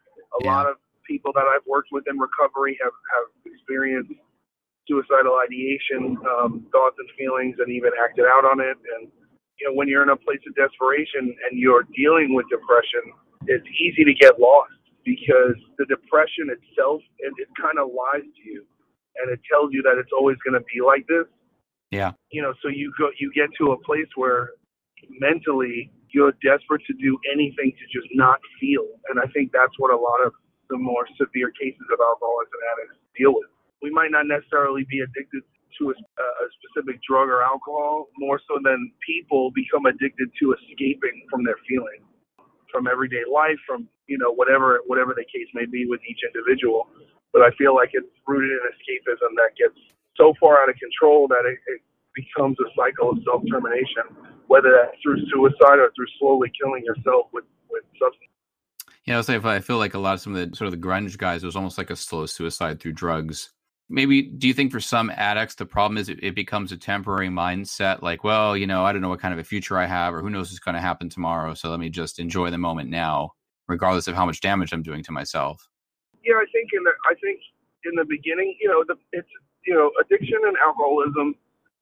A 0.40 0.44
yeah. 0.44 0.54
lot 0.54 0.66
of 0.66 0.76
people 1.06 1.32
that 1.34 1.44
I've 1.48 1.66
worked 1.66 1.88
with 1.92 2.04
in 2.08 2.18
recovery 2.18 2.78
have 2.82 2.94
have 3.16 3.28
experienced 3.46 4.12
suicidal 4.88 5.38
ideation, 5.38 6.18
um, 6.26 6.66
thoughts 6.72 6.96
and 6.98 7.08
feelings, 7.18 7.56
and 7.58 7.70
even 7.70 7.90
acted 8.02 8.26
out 8.26 8.44
on 8.44 8.60
it. 8.60 8.76
And 8.96 9.10
you 9.58 9.68
know, 9.68 9.74
when 9.74 9.88
you're 9.88 10.02
in 10.02 10.10
a 10.10 10.16
place 10.16 10.40
of 10.46 10.54
desperation 10.56 11.34
and 11.46 11.58
you're 11.58 11.86
dealing 11.94 12.34
with 12.34 12.46
depression, 12.48 13.12
it's 13.46 13.66
easy 13.78 14.04
to 14.04 14.14
get 14.14 14.40
lost 14.40 14.72
because 15.04 15.56
the 15.78 15.86
depression 15.86 16.52
itself 16.52 17.00
it, 17.18 17.32
it 17.38 17.48
kind 17.60 17.78
of 17.78 17.88
lies 17.90 18.24
to 18.24 18.42
you, 18.44 18.64
and 19.20 19.32
it 19.32 19.40
tells 19.50 19.72
you 19.72 19.82
that 19.82 19.98
it's 19.98 20.12
always 20.12 20.36
going 20.44 20.54
to 20.54 20.64
be 20.68 20.80
like 20.80 21.06
this. 21.08 21.26
Yeah. 21.90 22.12
You 22.30 22.42
know, 22.42 22.54
so 22.62 22.68
you 22.68 22.92
go, 22.98 23.10
you 23.18 23.32
get 23.34 23.50
to 23.58 23.72
a 23.72 23.78
place 23.82 24.08
where 24.14 24.50
mentally 25.18 25.90
you're 26.10 26.32
desperate 26.42 26.82
to 26.86 26.94
do 26.94 27.18
anything 27.32 27.72
to 27.74 27.84
just 27.90 28.08
not 28.14 28.38
feel. 28.60 28.86
And 29.10 29.18
I 29.18 29.26
think 29.32 29.50
that's 29.52 29.74
what 29.78 29.92
a 29.92 29.98
lot 29.98 30.24
of 30.24 30.32
the 30.70 30.78
more 30.78 31.06
severe 31.18 31.50
cases 31.50 31.86
of 31.90 31.98
alcoholics 31.98 32.50
and 32.54 32.62
addicts 32.70 32.98
deal 33.18 33.34
with. 33.34 33.50
We 33.82 33.90
might 33.90 34.10
not 34.14 34.26
necessarily 34.26 34.86
be 34.86 35.02
addicted 35.02 35.42
to 35.78 35.82
a, 35.90 35.94
a 35.94 36.46
specific 36.62 37.00
drug 37.02 37.28
or 37.28 37.42
alcohol, 37.42 38.06
more 38.18 38.40
so 38.46 38.58
than 38.62 38.92
people 39.02 39.50
become 39.54 39.86
addicted 39.86 40.30
to 40.38 40.54
escaping 40.54 41.26
from 41.30 41.42
their 41.42 41.58
feelings, 41.66 42.06
from 42.70 42.86
everyday 42.86 43.26
life, 43.26 43.58
from 43.66 43.88
you 44.06 44.18
know 44.18 44.30
whatever 44.34 44.82
whatever 44.86 45.14
the 45.14 45.26
case 45.26 45.48
may 45.54 45.66
be 45.66 45.86
with 45.86 46.00
each 46.06 46.20
individual. 46.26 46.86
But 47.32 47.42
I 47.42 47.50
feel 47.54 47.74
like 47.74 47.90
it's 47.94 48.10
rooted 48.26 48.50
in 48.50 48.62
escapism 48.74 49.30
that 49.38 49.54
gets 49.54 49.78
so 50.20 50.34
far 50.38 50.60
out 50.60 50.68
of 50.68 50.76
control 50.76 51.26
that 51.28 51.48
it, 51.48 51.56
it 51.72 51.80
becomes 52.14 52.56
a 52.60 52.68
cycle 52.76 53.10
of 53.10 53.18
self 53.24 53.42
termination 53.50 54.04
whether 54.50 54.72
that's 54.72 55.00
through 55.00 55.16
suicide 55.32 55.78
or 55.78 55.92
through 55.94 56.08
slowly 56.18 56.50
killing 56.60 56.82
yourself 56.84 57.26
with 57.32 57.44
with 57.70 57.84
substance. 57.92 58.30
Yeah, 59.06 59.14
I 59.14 59.16
was 59.18 59.26
saying, 59.26 59.44
I 59.44 59.60
feel 59.60 59.78
like 59.78 59.94
a 59.94 59.98
lot 59.98 60.14
of 60.14 60.20
some 60.20 60.34
of 60.34 60.50
the 60.50 60.56
sort 60.56 60.66
of 60.66 60.72
the 60.72 60.86
grunge 60.86 61.16
guys, 61.16 61.42
it 61.42 61.46
was 61.46 61.54
almost 61.54 61.78
like 61.78 61.90
a 61.90 61.96
slow 61.96 62.26
suicide 62.26 62.80
through 62.80 62.94
drugs. 62.94 63.50
Maybe 63.88 64.22
do 64.22 64.48
you 64.48 64.54
think 64.54 64.72
for 64.72 64.80
some 64.80 65.08
addicts 65.10 65.54
the 65.54 65.66
problem 65.66 65.98
is 65.98 66.08
it, 66.08 66.18
it 66.22 66.34
becomes 66.34 66.72
a 66.72 66.76
temporary 66.76 67.28
mindset, 67.28 68.02
like, 68.02 68.24
well, 68.24 68.56
you 68.56 68.66
know, 68.66 68.84
I 68.84 68.92
don't 68.92 69.02
know 69.02 69.08
what 69.08 69.20
kind 69.20 69.32
of 69.32 69.38
a 69.38 69.44
future 69.44 69.78
I 69.78 69.86
have, 69.86 70.14
or 70.14 70.20
who 70.20 70.30
knows 70.30 70.50
what's 70.50 70.58
going 70.58 70.74
to 70.74 70.80
happen 70.80 71.08
tomorrow, 71.08 71.54
so 71.54 71.70
let 71.70 71.78
me 71.78 71.88
just 71.88 72.18
enjoy 72.18 72.50
the 72.50 72.58
moment 72.58 72.90
now, 72.90 73.30
regardless 73.68 74.08
of 74.08 74.16
how 74.16 74.26
much 74.26 74.40
damage 74.40 74.72
I'm 74.72 74.82
doing 74.82 75.04
to 75.04 75.12
myself. 75.12 75.68
Yeah, 76.24 76.34
I 76.34 76.44
think 76.52 76.70
in 76.72 76.82
the 76.82 76.90
I 77.08 77.14
think 77.14 77.40
in 77.84 77.92
the 77.94 78.04
beginning, 78.04 78.56
you 78.60 78.68
know, 78.68 78.84
the, 78.86 78.96
it's 79.12 79.28
you 79.66 79.74
know, 79.74 79.90
addiction 80.00 80.38
and 80.46 80.56
alcoholism 80.64 81.34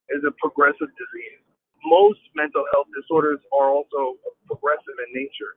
is 0.09 0.21
a 0.27 0.31
progressive 0.41 0.89
disease 0.97 1.39
most 1.85 2.19
mental 2.35 2.63
health 2.71 2.87
disorders 2.95 3.39
are 3.53 3.69
also 3.69 4.17
progressive 4.47 4.97
in 5.07 5.09
nature, 5.13 5.55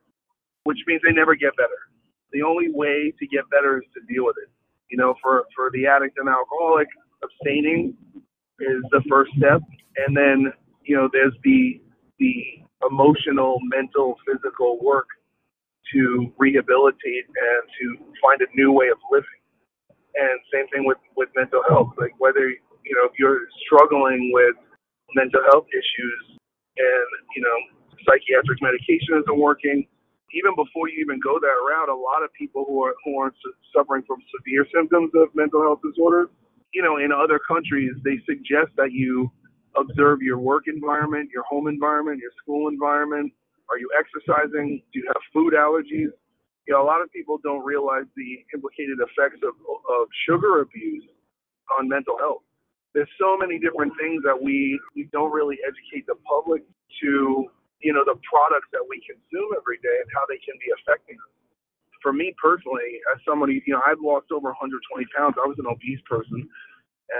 which 0.64 0.78
means 0.86 1.00
they 1.04 1.12
never 1.12 1.34
get 1.34 1.56
better. 1.56 1.90
The 2.32 2.42
only 2.42 2.70
way 2.70 3.12
to 3.18 3.26
get 3.26 3.48
better 3.50 3.78
is 3.78 3.88
to 3.94 4.00
deal 4.12 4.24
with 4.24 4.36
it. 4.42 4.50
You 4.90 4.98
know, 4.98 5.14
for, 5.22 5.44
for 5.56 5.70
the 5.72 5.86
addict 5.86 6.18
and 6.18 6.28
alcoholic, 6.28 6.88
abstaining 7.22 7.96
is 8.60 8.82
the 8.90 9.02
first 9.08 9.32
step. 9.36 9.60
And 9.96 10.16
then, 10.16 10.52
you 10.84 10.96
know, 10.96 11.08
there's 11.12 11.34
the 11.44 11.80
the 12.18 12.62
emotional, 12.88 13.58
mental, 13.74 14.16
physical 14.26 14.78
work 14.82 15.06
to 15.92 16.32
rehabilitate 16.38 17.26
and 17.26 17.62
to 17.80 18.04
find 18.22 18.40
a 18.40 18.46
new 18.54 18.70
way 18.70 18.88
of 18.88 18.98
living. 19.10 19.41
And 20.14 20.37
same 20.52 20.69
thing 20.69 20.85
with, 20.85 20.99
with 21.16 21.28
mental 21.37 21.62
health. 21.69 21.95
Like 21.97 22.12
whether, 22.19 22.49
you 22.49 22.95
know, 22.97 23.09
if 23.09 23.16
you're 23.19 23.49
struggling 23.64 24.31
with 24.33 24.57
mental 25.14 25.40
health 25.50 25.66
issues 25.73 26.38
and, 26.76 27.09
you 27.37 27.42
know, 27.42 27.57
psychiatric 28.07 28.59
medication 28.62 29.23
isn't 29.23 29.38
working. 29.38 29.87
Even 30.33 30.57
before 30.57 30.88
you 30.88 31.04
even 31.04 31.21
go 31.21 31.37
that 31.38 31.59
route, 31.69 31.92
a 31.92 31.95
lot 31.95 32.25
of 32.25 32.33
people 32.33 32.64
who 32.66 32.83
are 32.83 32.95
who 33.04 33.21
are 33.21 33.33
suffering 33.76 34.02
from 34.07 34.16
severe 34.33 34.64
symptoms 34.73 35.12
of 35.14 35.28
mental 35.35 35.61
health 35.61 35.81
disorders, 35.85 36.28
you 36.73 36.83
know, 36.83 36.97
in 36.97 37.12
other 37.12 37.38
countries, 37.38 37.92
they 38.02 38.16
suggest 38.25 38.73
that 38.76 38.92
you 38.92 39.31
observe 39.76 40.23
your 40.23 40.38
work 40.38 40.64
environment, 40.69 41.28
your 41.33 41.45
home 41.45 41.69
environment, 41.69 42.19
your 42.19 42.33
school 42.40 42.69
environment. 42.69 43.33
Are 43.69 43.78
you 43.78 43.88
exercising? 43.92 44.83
Do 44.92 45.00
you 45.00 45.07
have 45.09 45.21
food 45.33 45.52
allergies? 45.52 46.12
You 46.66 46.75
know, 46.75 46.83
a 46.83 46.87
lot 46.87 47.02
of 47.02 47.11
people 47.11 47.38
don't 47.42 47.64
realize 47.64 48.07
the 48.16 48.45
implicated 48.54 48.99
effects 49.02 49.42
of, 49.42 49.54
of 49.59 50.09
sugar 50.28 50.61
abuse 50.61 51.04
on 51.78 51.88
mental 51.88 52.16
health 52.19 52.42
there's 52.95 53.11
so 53.19 53.37
many 53.37 53.59
different 53.59 53.92
things 54.00 54.23
that 54.25 54.37
we 54.37 54.78
we 54.95 55.09
don't 55.12 55.33
really 55.33 55.57
educate 55.64 56.07
the 56.07 56.16
public 56.28 56.62
to 57.00 57.49
you 57.81 57.92
know 57.92 58.04
the 58.04 58.16
products 58.28 58.69
that 58.73 58.85
we 58.85 59.00
consume 59.04 59.50
every 59.57 59.81
day 59.81 59.97
and 60.00 60.09
how 60.14 60.25
they 60.28 60.38
can 60.45 60.54
be 60.61 60.69
affecting 60.81 61.16
us. 61.16 61.33
For 62.02 62.12
me 62.12 62.35
personally, 62.42 62.99
as 63.14 63.23
somebody, 63.25 63.62
you 63.64 63.73
know, 63.75 63.83
I've 63.87 64.02
lost 64.02 64.26
over 64.35 64.50
120 64.50 65.07
pounds. 65.16 65.37
I 65.38 65.47
was 65.47 65.57
an 65.59 65.71
obese 65.71 66.02
person, 66.09 66.49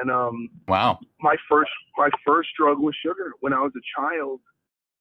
and 0.01 0.11
um, 0.11 0.51
wow, 0.69 0.99
my 1.21 1.37
first 1.49 1.73
my 1.97 2.11
first 2.27 2.51
drug 2.59 2.79
was 2.79 2.95
sugar. 3.01 3.33
When 3.41 3.53
I 3.53 3.61
was 3.61 3.73
a 3.73 3.85
child, 3.97 4.41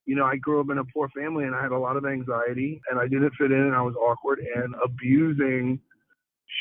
you 0.05 0.15
know, 0.15 0.25
I 0.25 0.36
grew 0.36 0.60
up 0.60 0.70
in 0.70 0.77
a 0.77 0.86
poor 0.86 1.10
family 1.10 1.46
and 1.46 1.55
I 1.55 1.62
had 1.62 1.72
a 1.72 1.77
lot 1.77 1.98
of 1.98 2.05
anxiety 2.05 2.81
and 2.89 3.00
I 3.00 3.08
didn't 3.08 3.34
fit 3.38 3.51
in 3.51 3.60
and 3.60 3.75
I 3.75 3.81
was 3.81 3.96
awkward 3.96 4.39
and 4.39 4.74
abusing 4.84 5.79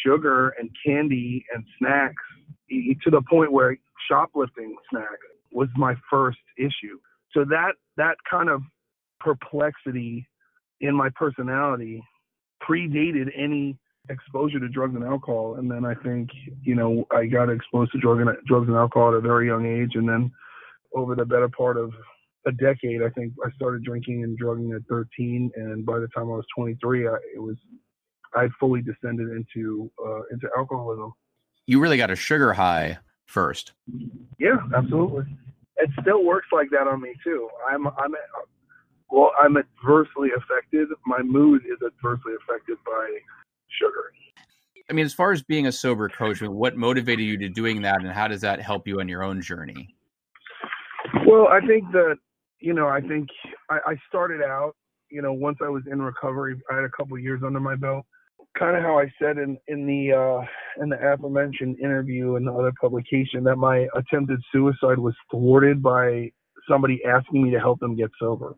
sugar 0.05 0.51
and 0.59 0.71
candy 0.85 1.45
and 1.55 1.65
snacks 1.79 2.23
to 2.71 3.11
the 3.11 3.23
point 3.29 3.53
where 3.53 3.77
shoplifting 4.09 4.77
snacks 4.91 5.09
was 5.53 5.69
my 5.77 5.95
first 6.11 6.39
issue. 6.59 6.99
So 7.33 7.45
that 7.47 7.73
that 7.97 8.17
kind 8.31 8.49
of 8.49 8.63
perplexity 9.21 10.29
in 10.81 10.95
my 10.95 11.09
personality 11.15 12.03
predated 12.63 13.31
any 13.37 13.79
exposure 14.09 14.59
to 14.59 14.69
drugs 14.69 14.95
and 14.95 15.05
alcohol 15.05 15.57
and 15.57 15.71
then 15.71 15.85
I 15.85 15.95
think 15.95 16.31
you 16.63 16.75
know 16.75 17.07
I 17.11 17.27
got 17.27 17.51
exposed 17.51 17.93
to 17.93 17.99
drug 17.99 18.21
and, 18.21 18.31
drugs 18.47 18.67
and 18.67 18.77
alcohol 18.77 19.09
at 19.09 19.15
a 19.15 19.21
very 19.21 19.47
young 19.47 19.67
age 19.67 19.93
and 19.95 20.09
then 20.09 20.33
over 20.95 21.15
the 21.15 21.25
better 21.25 21.49
part 21.49 21.77
of 21.77 21.93
a 22.47 22.53
decade 22.53 23.03
I 23.03 23.11
think 23.11 23.33
I 23.45 23.51
started 23.53 23.85
drinking 23.85 24.25
and 24.25 24.37
drugging 24.37 24.73
at 24.73 24.83
13 24.89 25.51
and 25.57 25.85
by 25.85 25.99
the 25.99 26.09
time 26.09 26.25
I 26.25 26.37
was 26.37 26.47
23 26.57 27.09
I, 27.09 27.13
it 27.35 27.39
was 27.39 27.57
I 28.35 28.49
fully 28.59 28.83
descended 28.83 29.29
into 29.29 29.91
uh, 30.05 30.23
into 30.31 30.49
alcoholism. 30.57 31.13
You 31.67 31.81
really 31.81 31.97
got 31.97 32.11
a 32.11 32.17
sugar 32.17 32.53
high 32.53 32.99
first. 33.27 33.73
Yeah, 34.39 34.59
absolutely. 34.77 35.25
It 35.77 35.91
still 36.01 36.25
works 36.25 36.49
like 36.53 36.69
that 36.71 36.87
on 36.87 37.01
me 37.01 37.15
too. 37.25 37.49
I'm 37.71 37.87
I'm 37.89 38.15
well, 39.11 39.33
I'm 39.43 39.57
adversely 39.57 40.29
affected. 40.37 40.89
My 41.07 41.23
mood 41.23 41.63
is 41.65 41.79
adversely 41.85 42.33
affected 42.43 42.77
by 42.87 43.19
sugar. 43.81 44.13
I 44.89 44.93
mean, 44.93 45.05
as 45.05 45.15
far 45.15 45.33
as 45.33 45.43
being 45.43 45.67
a 45.67 45.73
sober 45.73 46.09
coach, 46.09 46.41
what 46.43 46.77
motivated 46.77 47.25
you 47.25 47.37
to 47.39 47.49
doing 47.49 47.83
that, 47.83 48.01
and 48.01 48.11
how 48.11 48.29
does 48.29 48.41
that 48.41 48.61
help 48.61 48.87
you 48.87 49.01
on 49.01 49.09
your 49.09 49.23
own 49.23 49.41
journey? 49.41 49.95
Well, 51.27 51.49
I 51.49 51.61
think 51.65 51.91
that 51.93 52.17
you 52.61 52.75
know, 52.75 52.89
I 52.89 53.01
think 53.01 53.29
I, 53.71 53.79
I 53.87 53.97
started 54.09 54.43
out, 54.43 54.73
you 55.11 55.23
know, 55.23 55.33
once 55.33 55.59
I 55.63 55.69
was 55.69 55.83
in 55.91 56.01
recovery, 56.01 56.61
I 56.71 56.77
had 56.77 56.85
a 56.85 56.91
couple 56.91 57.19
years 57.19 57.41
under 57.45 57.61
my 57.61 57.77
belt 57.77 58.05
kind 58.59 58.77
of 58.77 58.83
how 58.83 58.99
I 58.99 59.13
said 59.21 59.39
in 59.39 59.57
in 59.69 59.87
the 59.87 60.13
uh, 60.13 60.83
in 60.83 60.89
the 60.89 60.97
aforementioned 60.97 61.79
interview 61.79 62.37
and 62.37 62.47
the 62.47 62.53
other 62.53 62.73
publication 62.81 63.45
that 63.45 63.57
my 63.57 63.87
attempted 63.95 64.41
suicide 64.53 64.99
was 64.99 65.15
thwarted 65.31 65.83
by 65.83 66.31
somebody 66.69 67.01
asking 67.05 67.43
me 67.43 67.51
to 67.51 67.59
help 67.61 67.81
them 67.81 67.97
get 67.97 68.11
sober. 68.19 68.55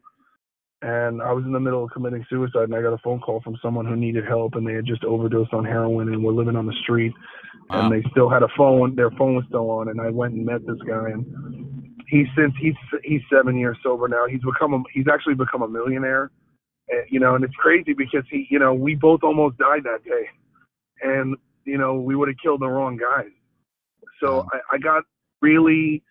And 0.83 1.23
I 1.23 1.33
was 1.33 1.45
in 1.45 1.53
the 1.53 1.61
middle 1.61 1.85
of 1.85 1.91
committing 1.93 2.27
suicide, 2.29 2.65
and 2.65 2.75
I 2.75 2.83
got 2.83 2.93
a 2.93 2.99
phone 2.99 3.21
call 3.21 3.41
from 3.41 3.57
someone 3.63 3.87
who 3.87 3.95
needed 3.95 4.25
help, 4.27 4.57
and 4.57 4.67
they 4.67 4.75
had 4.75 4.85
just 4.85 5.05
overdosed 5.05 5.53
on 5.53 5.65
heroin 5.65 6.09
and 6.09 6.25
were 6.25 6.33
living 6.33 6.57
on 6.57 6.67
the 6.67 6.75
street, 6.83 7.13
wow. 7.71 7.83
and 7.83 7.93
they 7.93 8.09
still 8.11 8.29
had 8.29 8.43
a 8.43 8.49
phone. 8.57 8.97
Their 8.97 9.13
phone 9.13 9.37
was 9.37 9.45
still 9.49 9.71
on, 9.71 9.89
and 9.89 10.01
I 10.01 10.11
went 10.11 10.35
and 10.35 10.45
met 10.45 10.67
this 10.67 10.81
guy, 10.87 11.11
and 11.11 11.95
he's 12.09 12.27
since 12.37 12.53
he's 12.61 12.75
he's 13.05 13.21
seven 13.33 13.57
years 13.57 13.79
sober 13.83 14.09
now. 14.09 14.27
He's 14.27 14.43
become 14.43 14.75
a, 14.75 14.83
he's 14.93 15.07
actually 15.09 15.35
become 15.35 15.63
a 15.63 15.69
millionaire 15.69 16.33
and, 16.89 17.05
you 17.09 17.21
know, 17.21 17.35
and 17.35 17.45
it's 17.45 17.55
crazy 17.55 17.93
because 17.93 18.25
he, 18.31 18.47
you 18.51 18.59
know, 18.59 18.75
we 18.75 18.95
both 18.95 19.21
almost 19.23 19.59
died 19.59 19.85
that 19.85 20.05
day, 20.05 20.29
and 21.03 21.37
you 21.65 21.79
know, 21.79 21.95
we 21.95 22.17
would 22.17 22.29
have 22.29 22.37
killed 22.43 22.61
the 22.61 22.69
wrong 22.69 22.97
guys. 22.97 23.31
So 24.21 24.47
I, 24.53 24.77
I 24.77 24.79
got 24.79 25.05
really 25.41 26.03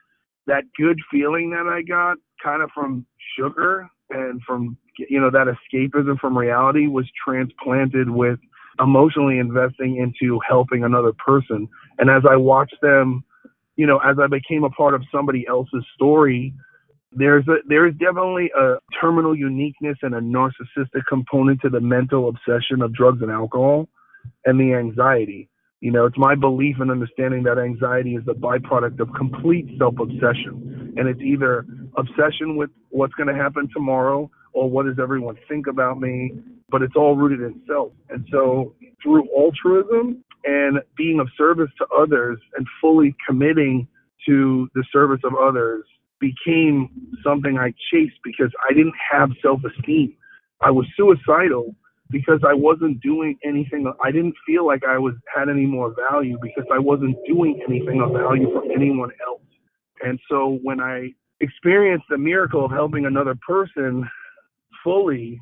that 0.47 0.63
good 0.77 0.99
feeling 1.11 1.51
that 1.51 1.67
I 1.67 1.81
got 1.81 2.17
kind 2.43 2.61
of 2.61 2.69
from 2.73 3.05
sugar 3.37 3.89
and 4.11 4.41
from 4.45 4.77
you 4.97 5.19
know 5.19 5.31
that 5.31 5.47
escapism 5.47 6.19
from 6.19 6.37
reality 6.37 6.87
was 6.87 7.05
transplanted 7.23 8.09
with 8.09 8.39
emotionally 8.79 9.39
investing 9.39 9.97
into 9.97 10.39
helping 10.47 10.83
another 10.83 11.13
person. 11.13 11.67
And 11.99 12.09
as 12.09 12.23
I 12.29 12.35
watched 12.35 12.77
them, 12.81 13.23
you 13.75 13.85
know, 13.85 13.99
as 13.99 14.17
I 14.21 14.27
became 14.27 14.63
a 14.63 14.69
part 14.69 14.93
of 14.93 15.03
somebody 15.11 15.45
else's 15.47 15.85
story, 15.95 16.53
there's 17.11 17.47
a 17.47 17.57
there 17.67 17.87
is 17.87 17.93
definitely 17.95 18.51
a 18.57 18.75
terminal 18.99 19.35
uniqueness 19.35 19.97
and 20.01 20.15
a 20.15 20.19
narcissistic 20.21 21.05
component 21.09 21.61
to 21.61 21.69
the 21.69 21.81
mental 21.81 22.29
obsession 22.29 22.81
of 22.81 22.93
drugs 22.93 23.21
and 23.21 23.31
alcohol 23.31 23.89
and 24.45 24.59
the 24.59 24.73
anxiety. 24.73 25.49
You 25.81 25.91
know, 25.91 26.05
it's 26.05 26.17
my 26.17 26.35
belief 26.35 26.77
and 26.79 26.91
understanding 26.91 27.43
that 27.43 27.57
anxiety 27.57 28.15
is 28.15 28.23
the 28.25 28.33
byproduct 28.33 28.99
of 28.99 29.09
complete 29.13 29.67
self 29.79 29.95
obsession. 29.99 30.93
And 30.95 31.07
it's 31.07 31.21
either 31.21 31.65
obsession 31.97 32.55
with 32.55 32.69
what's 32.89 33.13
going 33.13 33.27
to 33.27 33.35
happen 33.35 33.69
tomorrow 33.73 34.29
or 34.53 34.69
what 34.69 34.85
does 34.85 34.97
everyone 35.01 35.37
think 35.47 35.67
about 35.67 35.99
me, 35.99 36.31
but 36.69 36.81
it's 36.81 36.95
all 36.95 37.15
rooted 37.15 37.41
in 37.41 37.61
self. 37.67 37.91
And 38.09 38.25
so 38.31 38.75
through 39.01 39.27
altruism 39.35 40.23
and 40.43 40.79
being 40.97 41.19
of 41.19 41.27
service 41.37 41.69
to 41.77 41.85
others 41.97 42.39
and 42.57 42.65
fully 42.79 43.15
committing 43.27 43.87
to 44.27 44.69
the 44.75 44.83
service 44.91 45.21
of 45.23 45.33
others 45.35 45.83
became 46.19 46.89
something 47.23 47.57
I 47.57 47.73
chased 47.91 48.19
because 48.23 48.51
I 48.69 48.73
didn't 48.73 48.93
have 49.11 49.29
self 49.41 49.61
esteem. 49.65 50.15
I 50.61 50.69
was 50.69 50.85
suicidal 50.95 51.75
because 52.11 52.41
I 52.47 52.53
wasn't 52.53 53.01
doing 53.01 53.37
anything. 53.43 53.91
I 54.03 54.11
didn't 54.11 54.35
feel 54.45 54.65
like 54.65 54.83
I 54.87 54.97
was 54.99 55.15
had 55.33 55.49
any 55.49 55.65
more 55.65 55.95
value 56.09 56.37
because 56.41 56.65
I 56.71 56.77
wasn't 56.77 57.15
doing 57.27 57.61
anything 57.67 58.01
of 58.01 58.11
value 58.11 58.51
for 58.51 58.63
anyone 58.71 59.09
else. 59.27 59.41
And 60.03 60.19
so 60.29 60.59
when 60.61 60.79
I 60.79 61.13
experienced 61.41 62.05
the 62.09 62.17
miracle 62.17 62.63
of 62.63 62.71
helping 62.71 63.05
another 63.05 63.35
person 63.45 64.09
fully, 64.83 65.41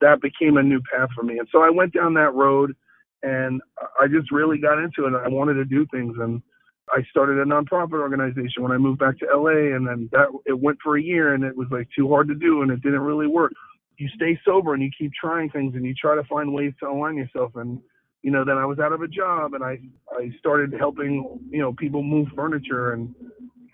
that 0.00 0.20
became 0.20 0.56
a 0.56 0.62
new 0.62 0.80
path 0.92 1.08
for 1.14 1.22
me. 1.22 1.38
And 1.38 1.48
so 1.50 1.62
I 1.62 1.70
went 1.70 1.94
down 1.94 2.14
that 2.14 2.34
road 2.34 2.74
and 3.22 3.62
I 4.00 4.08
just 4.08 4.30
really 4.30 4.58
got 4.58 4.78
into 4.78 5.06
it. 5.06 5.14
I 5.14 5.28
wanted 5.28 5.54
to 5.54 5.64
do 5.64 5.86
things 5.92 6.16
and 6.20 6.42
I 6.90 7.02
started 7.10 7.38
a 7.38 7.44
nonprofit 7.44 8.00
organization 8.00 8.62
when 8.62 8.72
I 8.72 8.78
moved 8.78 8.98
back 8.98 9.18
to 9.18 9.26
LA, 9.26 9.74
and 9.74 9.86
then 9.86 10.08
that 10.12 10.28
it 10.46 10.58
went 10.58 10.78
for 10.82 10.96
a 10.96 11.02
year, 11.02 11.34
and 11.34 11.44
it 11.44 11.56
was 11.56 11.68
like 11.70 11.88
too 11.96 12.08
hard 12.08 12.28
to 12.28 12.34
do, 12.34 12.62
and 12.62 12.70
it 12.70 12.82
didn't 12.82 13.00
really 13.00 13.26
work. 13.26 13.52
You 13.98 14.08
stay 14.14 14.38
sober 14.44 14.74
and 14.74 14.82
you 14.82 14.90
keep 14.96 15.12
trying 15.12 15.48
things, 15.50 15.74
and 15.74 15.84
you 15.84 15.94
try 15.94 16.14
to 16.16 16.24
find 16.24 16.52
ways 16.52 16.72
to 16.80 16.88
align 16.88 17.16
yourself. 17.16 17.52
And 17.54 17.80
you 18.22 18.30
know, 18.30 18.44
then 18.44 18.58
I 18.58 18.66
was 18.66 18.78
out 18.78 18.92
of 18.92 19.02
a 19.02 19.08
job, 19.08 19.54
and 19.54 19.64
I 19.64 19.78
I 20.12 20.30
started 20.38 20.74
helping 20.78 21.40
you 21.50 21.60
know 21.60 21.72
people 21.72 22.02
move 22.02 22.28
furniture, 22.34 22.92
and 22.92 23.14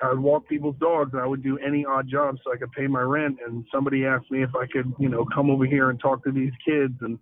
I 0.00 0.10
would 0.10 0.20
walk 0.20 0.48
people's 0.48 0.76
dogs, 0.80 1.10
and 1.12 1.20
I 1.20 1.26
would 1.26 1.42
do 1.42 1.58
any 1.58 1.84
odd 1.84 2.08
job 2.08 2.36
so 2.44 2.52
I 2.52 2.56
could 2.56 2.72
pay 2.72 2.86
my 2.86 3.00
rent. 3.00 3.38
And 3.44 3.64
somebody 3.72 4.04
asked 4.04 4.30
me 4.30 4.42
if 4.42 4.54
I 4.54 4.66
could 4.66 4.92
you 4.98 5.08
know 5.08 5.24
come 5.34 5.50
over 5.50 5.64
here 5.64 5.90
and 5.90 5.98
talk 6.00 6.24
to 6.24 6.32
these 6.32 6.52
kids, 6.64 6.94
and 7.00 7.18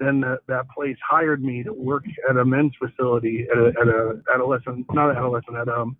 then 0.00 0.20
that, 0.20 0.38
that 0.48 0.68
place 0.70 0.96
hired 1.08 1.42
me 1.42 1.62
to 1.62 1.72
work 1.72 2.04
at 2.28 2.36
a 2.36 2.44
men's 2.44 2.72
facility 2.78 3.46
at 3.50 3.58
a, 3.58 3.66
at 3.80 3.88
a 3.88 4.20
adolescent, 4.34 4.86
not 4.92 5.16
adolescent, 5.16 5.56
at 5.56 5.68
um 5.68 5.96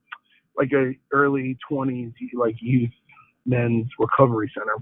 like 0.57 0.73
a 0.73 0.93
early 1.13 1.57
20s 1.71 2.13
like 2.35 2.57
youth 2.61 2.91
men's 3.47 3.87
recovery 3.99 4.51
center. 4.57 4.77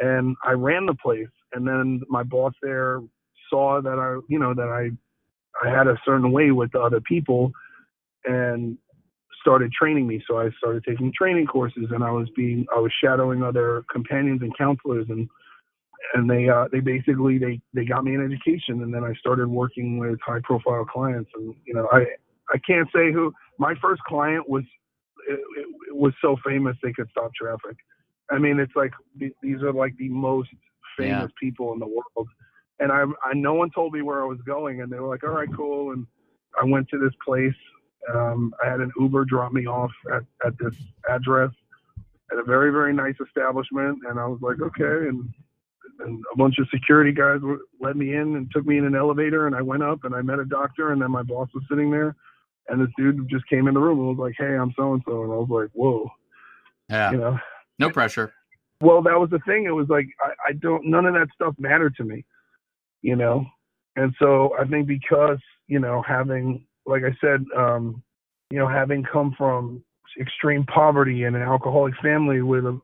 And 0.00 0.36
I 0.44 0.52
ran 0.52 0.86
the 0.86 0.94
place, 0.94 1.28
and 1.52 1.66
then 1.66 2.02
my 2.08 2.22
boss 2.22 2.54
there 2.62 3.00
saw 3.50 3.80
that 3.80 3.98
I, 3.98 4.20
you 4.28 4.38
know, 4.38 4.54
that 4.54 4.68
I 4.68 4.90
I 5.66 5.76
had 5.76 5.88
a 5.88 6.00
certain 6.04 6.30
way 6.30 6.50
with 6.50 6.70
the 6.72 6.80
other 6.80 7.00
people, 7.00 7.52
and 8.24 8.78
started 9.40 9.72
training 9.72 10.06
me. 10.06 10.22
So 10.28 10.38
I 10.38 10.50
started 10.58 10.84
taking 10.84 11.12
training 11.16 11.46
courses, 11.46 11.86
and 11.90 12.02
I 12.02 12.10
was 12.10 12.28
being 12.36 12.66
I 12.74 12.80
was 12.80 12.92
shadowing 13.02 13.42
other 13.42 13.84
companions 13.90 14.42
and 14.42 14.56
counselors 14.56 15.06
and 15.08 15.28
and 16.14 16.28
they 16.28 16.48
uh, 16.48 16.66
they 16.70 16.80
basically 16.80 17.38
they 17.38 17.60
they 17.74 17.84
got 17.84 18.04
me 18.04 18.14
an 18.14 18.24
education, 18.24 18.82
and 18.82 18.92
then 18.92 19.04
I 19.04 19.12
started 19.14 19.48
working 19.48 19.98
with 19.98 20.18
high 20.24 20.40
profile 20.42 20.84
clients, 20.84 21.30
and 21.34 21.54
you 21.64 21.74
know 21.74 21.88
I 21.92 22.06
I 22.52 22.58
can't 22.66 22.88
say 22.94 23.12
who 23.12 23.32
my 23.58 23.74
first 23.80 24.02
client 24.04 24.48
was. 24.48 24.64
It, 25.28 25.40
it 25.88 25.94
was 25.94 26.14
so 26.22 26.36
famous 26.46 26.76
they 26.82 26.92
could 26.92 27.08
stop 27.10 27.34
traffic. 27.34 27.76
I 28.30 28.38
mean, 28.38 28.58
it's 28.58 28.72
like 28.74 28.92
these 29.16 29.62
are 29.62 29.72
like 29.72 29.96
the 29.98 30.08
most 30.08 30.48
famous 30.96 31.30
yeah. 31.30 31.40
people 31.40 31.72
in 31.72 31.78
the 31.78 31.86
world, 31.86 32.28
and 32.78 32.90
I, 32.92 33.04
I 33.24 33.34
no 33.34 33.54
one 33.54 33.70
told 33.74 33.92
me 33.92 34.02
where 34.02 34.22
I 34.22 34.26
was 34.26 34.38
going, 34.46 34.80
and 34.80 34.90
they 34.90 34.98
were 34.98 35.08
like, 35.08 35.24
"All 35.24 35.30
right, 35.30 35.48
cool." 35.54 35.92
And 35.92 36.06
I 36.60 36.64
went 36.64 36.88
to 36.90 36.98
this 36.98 37.12
place. 37.24 37.54
Um, 38.14 38.54
I 38.64 38.68
had 38.68 38.80
an 38.80 38.92
Uber 38.98 39.24
drop 39.24 39.52
me 39.52 39.66
off 39.66 39.92
at 40.14 40.22
at 40.46 40.58
this 40.58 40.74
address 41.08 41.50
at 42.32 42.38
a 42.38 42.44
very 42.44 42.70
very 42.70 42.92
nice 42.92 43.16
establishment, 43.24 43.98
and 44.08 44.18
I 44.18 44.26
was 44.26 44.40
like, 44.40 44.60
"Okay." 44.60 45.08
And 45.08 45.28
and 46.00 46.22
a 46.32 46.36
bunch 46.36 46.58
of 46.58 46.68
security 46.72 47.12
guys 47.12 47.40
let 47.80 47.96
me 47.96 48.14
in 48.14 48.36
and 48.36 48.50
took 48.52 48.66
me 48.66 48.78
in 48.78 48.84
an 48.84 48.94
elevator 48.94 49.46
and 49.46 49.56
I 49.56 49.62
went 49.62 49.82
up 49.82 50.04
and 50.04 50.14
I 50.14 50.22
met 50.22 50.38
a 50.38 50.44
doctor 50.44 50.92
and 50.92 51.02
then 51.02 51.10
my 51.10 51.22
boss 51.22 51.48
was 51.54 51.64
sitting 51.68 51.90
there 51.90 52.14
and 52.68 52.80
this 52.80 52.92
dude 52.96 53.28
just 53.28 53.48
came 53.48 53.68
in 53.68 53.74
the 53.74 53.80
room 53.80 53.98
and 53.98 54.08
was 54.08 54.18
like, 54.18 54.34
Hey, 54.38 54.56
I'm 54.56 54.72
so 54.76 54.92
and 54.92 55.02
so 55.06 55.22
and 55.24 55.32
I 55.32 55.36
was 55.36 55.48
like, 55.50 55.70
Whoa. 55.72 56.08
Yeah. 56.88 57.10
You 57.10 57.16
know. 57.18 57.38
No 57.78 57.90
pressure. 57.90 58.32
Well, 58.80 59.02
that 59.02 59.18
was 59.18 59.30
the 59.30 59.40
thing. 59.40 59.64
It 59.64 59.74
was 59.74 59.88
like 59.88 60.06
I, 60.24 60.50
I 60.50 60.52
don't 60.52 60.86
none 60.86 61.06
of 61.06 61.14
that 61.14 61.28
stuff 61.34 61.54
mattered 61.58 61.96
to 61.96 62.04
me. 62.04 62.24
You 63.02 63.16
know? 63.16 63.46
And 63.96 64.14
so 64.20 64.54
I 64.58 64.64
think 64.64 64.86
because, 64.86 65.38
you 65.66 65.80
know, 65.80 66.02
having 66.06 66.64
like 66.88 67.02
I 67.04 67.16
said, 67.20 67.44
um, 67.56 68.02
you 68.50 68.58
know, 68.58 68.68
having 68.68 69.04
come 69.04 69.34
from 69.36 69.84
extreme 70.20 70.64
poverty 70.64 71.24
and 71.24 71.36
an 71.36 71.42
alcoholic 71.42 71.94
family 72.02 72.42
with 72.42 72.64
a 72.64 72.80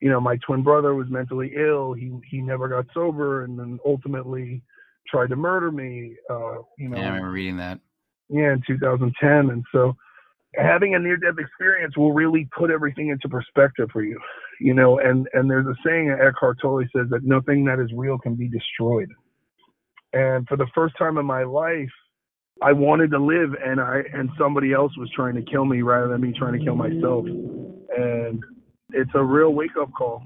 you 0.00 0.10
know, 0.10 0.20
my 0.20 0.36
twin 0.46 0.62
brother 0.62 0.94
was 0.94 1.08
mentally 1.08 1.52
ill. 1.56 1.94
He 1.94 2.12
he 2.28 2.38
never 2.38 2.68
got 2.68 2.86
sober, 2.92 3.44
and 3.44 3.58
then 3.58 3.78
ultimately 3.84 4.62
tried 5.08 5.30
to 5.30 5.36
murder 5.36 5.70
me. 5.72 6.16
Uh, 6.28 6.58
you 6.78 6.88
know, 6.88 6.98
yeah, 6.98 7.04
I 7.04 7.08
remember 7.08 7.30
reading 7.30 7.56
that. 7.58 7.80
Yeah, 8.28 8.52
in 8.52 8.62
2010, 8.66 9.50
and 9.50 9.64
so 9.72 9.96
having 10.56 10.94
a 10.94 10.98
near 10.98 11.16
death 11.16 11.38
experience 11.38 11.96
will 11.96 12.12
really 12.12 12.48
put 12.56 12.70
everything 12.70 13.08
into 13.08 13.28
perspective 13.28 13.88
for 13.92 14.02
you. 14.02 14.20
You 14.60 14.74
know, 14.74 14.98
and 14.98 15.28
and 15.32 15.50
there's 15.50 15.66
a 15.66 15.74
saying 15.84 16.10
Eckhart 16.10 16.58
Tolle 16.60 16.84
says 16.94 17.06
that 17.10 17.24
nothing 17.24 17.64
that 17.64 17.78
is 17.78 17.90
real 17.94 18.18
can 18.18 18.34
be 18.34 18.48
destroyed. 18.48 19.10
And 20.12 20.46
for 20.46 20.56
the 20.56 20.66
first 20.74 20.96
time 20.98 21.18
in 21.18 21.26
my 21.26 21.44
life, 21.44 21.90
I 22.62 22.72
wanted 22.72 23.10
to 23.10 23.18
live 23.18 23.54
and 23.62 23.80
I 23.80 24.02
and 24.12 24.30
somebody 24.38 24.72
else 24.72 24.96
was 24.96 25.10
trying 25.14 25.34
to 25.34 25.42
kill 25.42 25.64
me 25.64 25.82
rather 25.82 26.08
than 26.08 26.20
me 26.20 26.32
trying 26.36 26.58
to 26.58 26.64
kill 26.64 26.74
myself. 26.76 27.26
And 27.26 28.42
it's 28.92 29.10
a 29.14 29.22
real 29.22 29.52
wake 29.52 29.76
up 29.80 29.90
call. 29.96 30.24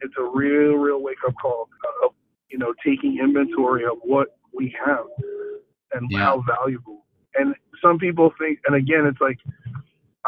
It's 0.00 0.14
a 0.18 0.24
real, 0.34 0.74
real 0.74 1.02
wake 1.02 1.18
up 1.26 1.34
call 1.40 1.68
of 2.04 2.12
you 2.50 2.58
know 2.58 2.74
taking 2.84 3.18
inventory 3.22 3.84
of 3.84 3.98
what 4.02 4.36
we 4.52 4.74
have 4.84 5.06
and 5.92 6.10
yeah. 6.10 6.18
how 6.18 6.44
valuable. 6.46 7.04
And 7.36 7.54
some 7.82 7.98
people 7.98 8.32
think, 8.38 8.60
and 8.66 8.76
again, 8.76 9.06
it's 9.06 9.20
like 9.20 9.38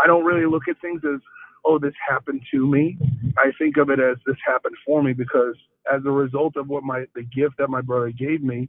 I 0.02 0.06
don't 0.06 0.24
really 0.24 0.46
look 0.46 0.68
at 0.68 0.80
things 0.80 1.02
as 1.04 1.20
oh 1.64 1.78
this 1.78 1.94
happened 2.08 2.42
to 2.52 2.66
me. 2.66 2.96
I 3.36 3.50
think 3.58 3.76
of 3.78 3.90
it 3.90 3.98
as 3.98 4.16
this 4.26 4.36
happened 4.46 4.76
for 4.84 5.02
me 5.02 5.12
because 5.12 5.56
as 5.92 6.02
a 6.04 6.10
result 6.10 6.56
of 6.56 6.68
what 6.68 6.84
my 6.84 7.04
the 7.14 7.22
gift 7.22 7.56
that 7.58 7.68
my 7.68 7.80
brother 7.80 8.10
gave 8.10 8.42
me, 8.42 8.68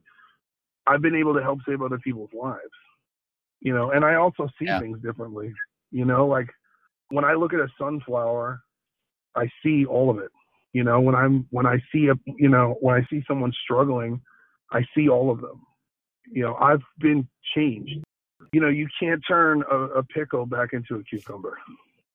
I've 0.88 1.02
been 1.02 1.16
able 1.16 1.34
to 1.34 1.42
help 1.42 1.60
save 1.68 1.82
other 1.82 2.00
people's 2.00 2.30
lives. 2.34 2.62
You 3.60 3.74
know, 3.74 3.92
and 3.92 4.06
I 4.06 4.16
also 4.16 4.48
see 4.60 4.66
yeah. 4.66 4.80
things 4.80 5.00
differently. 5.02 5.52
You 5.92 6.06
know, 6.06 6.28
like 6.28 6.48
when 7.10 7.26
I 7.26 7.34
look 7.34 7.54
at 7.54 7.60
a 7.60 7.68
sunflower, 7.80 8.62
I 9.36 9.50
see 9.64 9.86
all 9.86 10.10
of 10.10 10.20
it. 10.20 10.32
You 10.74 10.84
know, 10.84 11.00
when 11.00 11.16
I'm 11.16 11.48
when 11.50 11.66
I 11.66 11.78
see 11.92 12.08
a 12.08 12.16
you 12.38 12.50
know 12.50 12.76
when 12.82 12.96
I 12.96 13.06
see 13.10 13.24
someone 13.28 13.52
struggling, 13.64 14.22
I 14.72 14.82
see 14.96 15.10
all 15.10 15.32
of 15.32 15.42
them. 15.42 15.62
You 16.32 16.44
know, 16.44 16.56
I've 16.56 16.84
been 17.00 17.28
changed. 17.56 18.04
You 18.54 18.62
know, 18.62 18.70
you 18.70 18.88
can't 19.00 19.22
turn 19.28 19.64
a, 19.72 19.76
a 19.76 20.04
pickle 20.04 20.46
back 20.46 20.74
into 20.74 20.96
a 20.96 21.04
cucumber. 21.04 21.58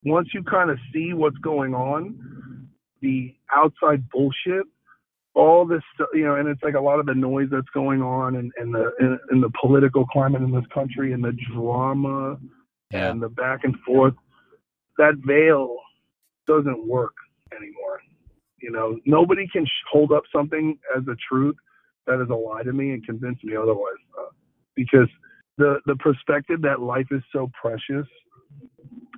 Once 0.05 0.29
you 0.33 0.43
kind 0.43 0.71
of 0.71 0.79
see 0.93 1.13
what's 1.13 1.37
going 1.39 1.75
on, 1.75 2.69
the 3.01 3.35
outside 3.55 4.09
bullshit 4.11 4.67
all 5.35 5.67
this 5.67 5.83
stuff, 5.95 6.09
you 6.13 6.25
know, 6.25 6.37
and 6.37 6.49
it's 6.49 6.63
like 6.63 6.75
a 6.75 6.81
lot 6.81 7.01
of 7.01 7.07
the 7.07 7.15
noise 7.15 7.49
that's 7.51 7.69
going 7.73 8.03
on 8.03 8.37
and, 8.37 8.53
and 8.59 8.75
the 8.75 8.93
in, 9.01 9.19
in 9.31 9.41
the 9.41 9.51
political 9.61 10.05
climate 10.07 10.43
in 10.43 10.53
this 10.53 10.65
country 10.73 11.13
and 11.13 11.25
the 11.25 11.33
drama 11.55 12.39
yeah. 12.93 13.11
and 13.11 13.23
the 13.23 13.29
back 13.29 13.61
and 13.65 13.75
forth. 13.87 14.15
That 14.99 15.15
veil 15.27 15.77
doesn't 16.47 16.87
work 16.87 17.15
anymore. 17.57 18.01
You 18.61 18.71
know, 18.71 18.99
nobody 19.07 19.49
can 19.53 19.67
hold 19.91 20.13
up 20.13 20.23
something 20.35 20.79
as 20.97 21.03
a 21.09 21.17
truth 21.29 21.57
that 22.07 22.21
is 22.23 22.29
a 22.31 22.35
lie 22.35 22.63
to 22.63 22.73
me 22.73 22.91
and 22.91 23.05
convince 23.05 23.43
me 23.43 23.57
otherwise, 23.57 24.01
uh, 24.19 24.31
because 24.75 25.09
the 25.57 25.81
the 25.87 25.97
perspective 25.97 26.61
that 26.63 26.81
life 26.81 27.07
is 27.11 27.23
so 27.33 27.51
precious 27.61 28.07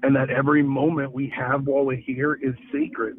and 0.02 0.14
that 0.14 0.30
every 0.30 0.62
moment 0.62 1.12
we 1.12 1.32
have 1.36 1.66
while 1.66 1.84
we're 1.84 1.96
here 1.96 2.34
is 2.34 2.54
sacred. 2.72 3.16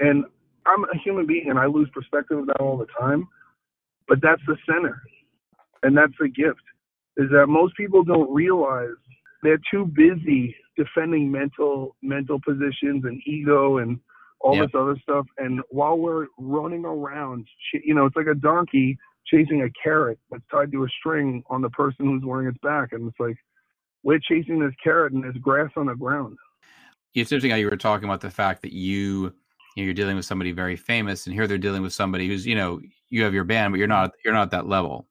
And 0.00 0.24
I'm 0.66 0.84
a 0.84 0.98
human 1.02 1.26
being 1.26 1.48
and 1.48 1.58
I 1.58 1.66
lose 1.66 1.88
perspective 1.92 2.38
of 2.38 2.46
that 2.46 2.60
all 2.60 2.76
the 2.76 2.86
time. 2.98 3.28
But 4.08 4.18
that's 4.22 4.42
the 4.46 4.56
center. 4.66 5.02
And 5.82 5.96
that's 5.96 6.12
the 6.18 6.28
gift. 6.28 6.62
Is 7.16 7.30
that 7.30 7.46
most 7.48 7.76
people 7.76 8.04
don't 8.04 8.32
realize 8.32 8.94
they're 9.42 9.60
too 9.70 9.86
busy 9.86 10.54
defending 10.76 11.30
mental 11.30 11.96
mental 12.02 12.40
positions 12.44 13.04
and 13.04 13.20
ego 13.26 13.78
and 13.78 13.98
all 14.40 14.56
yep. 14.56 14.66
this 14.66 14.78
other 14.78 14.96
stuff. 15.02 15.26
And 15.38 15.60
while 15.70 15.98
we're 15.98 16.26
running 16.38 16.84
around, 16.84 17.46
you 17.72 17.94
know, 17.94 18.06
it's 18.06 18.16
like 18.16 18.26
a 18.26 18.34
donkey 18.34 18.98
chasing 19.26 19.62
a 19.62 19.70
carrot 19.82 20.18
that's 20.30 20.42
tied 20.50 20.72
to 20.72 20.84
a 20.84 20.88
string 21.00 21.42
on 21.48 21.62
the 21.62 21.70
person 21.70 22.06
who's 22.06 22.22
wearing 22.24 22.48
its 22.48 22.58
back. 22.62 22.92
And 22.92 23.08
it's 23.08 23.18
like, 23.18 23.36
we're 24.02 24.20
chasing 24.20 24.60
this 24.60 24.74
carrot 24.82 25.12
and 25.12 25.24
there's 25.24 25.36
grass 25.36 25.70
on 25.76 25.86
the 25.86 25.94
ground. 25.94 26.36
It's 27.14 27.32
interesting 27.32 27.50
how 27.50 27.56
you 27.56 27.68
were 27.68 27.76
talking 27.76 28.04
about 28.04 28.20
the 28.20 28.30
fact 28.30 28.62
that 28.62 28.72
you 28.72 29.34
you 29.76 29.82
know, 29.82 29.84
you're 29.84 29.94
dealing 29.94 30.16
with 30.16 30.24
somebody 30.24 30.52
very 30.52 30.74
famous, 30.74 31.26
and 31.26 31.34
here 31.34 31.46
they're 31.46 31.58
dealing 31.58 31.82
with 31.82 31.92
somebody 31.92 32.26
who's, 32.26 32.46
you 32.46 32.56
know, 32.56 32.80
you 33.10 33.22
have 33.22 33.34
your 33.34 33.44
band, 33.44 33.72
but 33.72 33.78
you're 33.78 33.86
not 33.86 34.12
you're 34.24 34.34
not 34.34 34.42
at 34.42 34.50
that 34.50 34.66
level. 34.66 35.06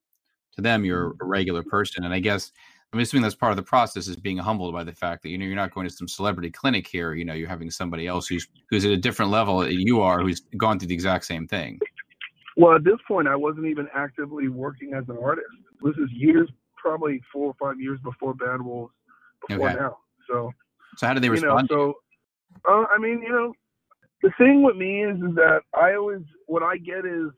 To 0.56 0.62
them, 0.62 0.84
you're 0.84 1.12
mm-hmm. 1.12 1.24
a 1.24 1.26
regular 1.26 1.64
person, 1.64 2.04
and 2.04 2.14
I 2.14 2.20
guess 2.20 2.52
I'm 2.92 3.00
assuming 3.00 3.24
that's 3.24 3.36
part 3.36 3.52
of 3.52 3.58
the 3.58 3.64
process 3.64 4.08
is 4.08 4.16
being 4.16 4.38
humbled 4.38 4.74
by 4.74 4.84
the 4.84 4.92
fact 4.92 5.22
that 5.24 5.30
you 5.30 5.38
know 5.38 5.46
you're 5.46 5.56
not 5.56 5.74
going 5.74 5.88
to 5.88 5.94
some 5.94 6.08
celebrity 6.08 6.50
clinic 6.50 6.88
here. 6.88 7.14
You 7.14 7.26
know, 7.26 7.34
you're 7.34 7.48
having 7.48 7.70
somebody 7.70 8.08
else 8.08 8.28
who's 8.28 8.48
who's 8.70 8.86
at 8.86 8.92
a 8.92 8.98
different 8.98 9.32
level 9.32 9.60
that 9.60 9.74
you 9.74 10.02
are, 10.02 10.22
who's 10.22 10.42
gone 10.58 10.80
through 10.80 10.88
the 10.88 10.94
exact 10.96 11.26
same 11.26 11.48
thing. 11.48 11.80
Well, 12.58 12.76
at 12.76 12.84
this 12.84 12.98
point, 13.08 13.28
I 13.28 13.36
wasn't 13.36 13.68
even 13.68 13.88
actively 13.94 14.48
working 14.48 14.94
as 14.94 15.04
an 15.10 15.18
artist. 15.22 15.48
This 15.84 15.96
is 15.98 16.10
years, 16.12 16.50
probably 16.78 17.22
four 17.32 17.48
or 17.48 17.56
five 17.60 17.80
years 17.80 18.00
before 18.02 18.34
Bad 18.34 18.62
Wolves, 18.62 18.94
before 19.48 19.70
okay. 19.70 19.78
now. 19.78 19.98
So, 20.28 20.52
so 20.96 21.06
how 21.06 21.14
did 21.14 21.22
they 21.22 21.30
respond? 21.30 21.68
You 21.70 21.76
know, 21.76 21.96
so, 22.66 22.72
uh, 22.72 22.86
I 22.96 22.98
mean, 22.98 23.22
you 23.22 23.30
know, 23.30 23.54
the 24.26 24.32
thing 24.40 24.64
with 24.64 24.76
me 24.76 25.04
is 25.04 25.18
is 25.18 25.36
that 25.36 25.60
I 25.76 25.94
always 25.94 26.24
what 26.48 26.64
I 26.64 26.78
get 26.78 27.06
is 27.06 27.30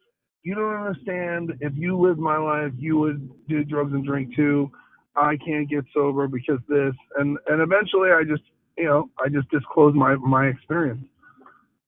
you 0.44 0.56
don't 0.56 0.74
understand 0.74 1.52
if 1.60 1.74
you 1.76 2.00
lived 2.00 2.18
my 2.18 2.38
life 2.38 2.72
you 2.78 2.98
would 2.98 3.30
do 3.50 3.66
drugs 3.66 3.92
and 3.92 4.06
drink 4.06 4.34
too. 4.34 4.72
I 5.18 5.36
can't 5.46 5.70
get 5.70 5.84
sober 5.94 6.30
because 6.30 6.60
this 6.70 6.94
and 7.18 7.38
and 7.48 7.62
eventually 7.62 8.12
I 8.12 8.24
just 8.24 8.44
you 8.78 8.86
know 8.86 9.10
I 9.20 9.28
just 9.28 9.50
disclose 9.50 9.96
my 9.96 10.16
my 10.16 10.46
experience. 10.48 11.04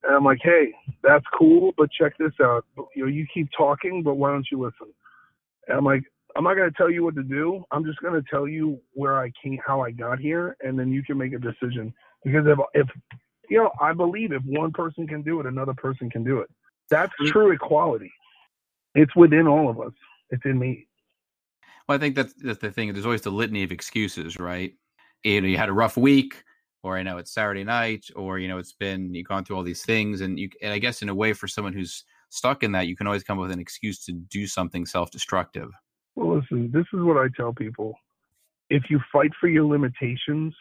And 0.03 0.15
I'm 0.17 0.25
like 0.25 0.39
hey 0.43 0.73
that's 1.01 1.25
cool 1.37 1.71
but 1.77 1.89
check 1.97 2.17
this 2.19 2.33
out. 2.41 2.65
You 2.93 3.05
know 3.05 3.09
you 3.09 3.25
keep 3.33 3.47
talking 3.57 4.03
but 4.03 4.15
why 4.15 4.31
don't 4.31 4.47
you 4.51 4.61
listen? 4.61 4.93
And 5.69 5.77
I'm 5.77 5.85
like 5.85 6.03
I'm 6.35 6.43
not 6.43 6.55
to 6.55 6.71
tell 6.71 6.91
you 6.91 7.05
what 7.05 7.15
to 7.15 7.23
do. 7.23 7.63
I'm 7.71 7.85
just 7.85 7.99
to 8.21 8.29
tell 8.29 8.49
you 8.49 8.81
where 8.95 9.17
I 9.17 9.31
came 9.41 9.59
how 9.65 9.79
I 9.79 9.91
got 9.91 10.19
here 10.19 10.57
and 10.59 10.77
then 10.77 10.91
you 10.91 11.03
can 11.03 11.17
make 11.17 11.31
a 11.31 11.39
decision. 11.39 11.93
Because 12.25 12.45
if 12.47 12.59
if 12.73 12.87
you 13.49 13.57
know, 13.57 13.71
I 13.81 13.93
believe 13.93 14.31
if 14.31 14.43
one 14.45 14.71
person 14.71 15.07
can 15.07 15.21
do 15.21 15.39
it, 15.39 15.45
another 15.45 15.73
person 15.73 16.09
can 16.09 16.23
do 16.23 16.39
it. 16.39 16.49
That's 16.89 17.11
mm-hmm. 17.13 17.31
true 17.31 17.51
equality. 17.51 18.11
It's 18.95 19.15
within 19.15 19.47
all 19.47 19.69
of 19.69 19.79
us. 19.79 19.93
It's 20.31 20.43
in 20.45 20.57
me. 20.57 20.87
Well, 21.87 21.95
I 21.95 21.99
think 21.99 22.15
that's 22.15 22.33
that's 22.33 22.59
the 22.59 22.71
thing. 22.71 22.93
There's 22.93 23.05
always 23.05 23.21
the 23.21 23.31
litany 23.31 23.63
of 23.63 23.71
excuses, 23.71 24.39
right? 24.39 24.73
You 25.23 25.41
know, 25.41 25.47
you 25.47 25.57
had 25.57 25.69
a 25.69 25.73
rough 25.73 25.97
week, 25.97 26.43
or 26.83 26.97
I 26.97 27.03
know 27.03 27.17
it's 27.17 27.33
Saturday 27.33 27.63
night, 27.63 28.05
or 28.15 28.39
you 28.39 28.47
know, 28.47 28.57
it's 28.57 28.73
been 28.73 29.13
you've 29.13 29.27
gone 29.27 29.43
through 29.43 29.57
all 29.57 29.63
these 29.63 29.83
things, 29.83 30.21
and 30.21 30.39
you. 30.39 30.49
And 30.61 30.71
I 30.71 30.79
guess 30.79 31.01
in 31.01 31.09
a 31.09 31.15
way, 31.15 31.33
for 31.33 31.47
someone 31.47 31.73
who's 31.73 32.03
stuck 32.29 32.63
in 32.63 32.71
that, 32.73 32.87
you 32.87 32.95
can 32.95 33.07
always 33.07 33.23
come 33.23 33.39
up 33.39 33.43
with 33.43 33.51
an 33.51 33.59
excuse 33.59 34.05
to 34.05 34.11
do 34.11 34.45
something 34.45 34.85
self-destructive. 34.85 35.69
Well, 36.15 36.37
listen, 36.37 36.69
this 36.71 36.85
is 36.93 37.01
what 37.01 37.17
I 37.17 37.27
tell 37.35 37.53
people: 37.53 37.95
if 38.69 38.83
you 38.89 38.99
fight 39.11 39.31
for 39.39 39.47
your 39.47 39.65
limitations, 39.65 40.55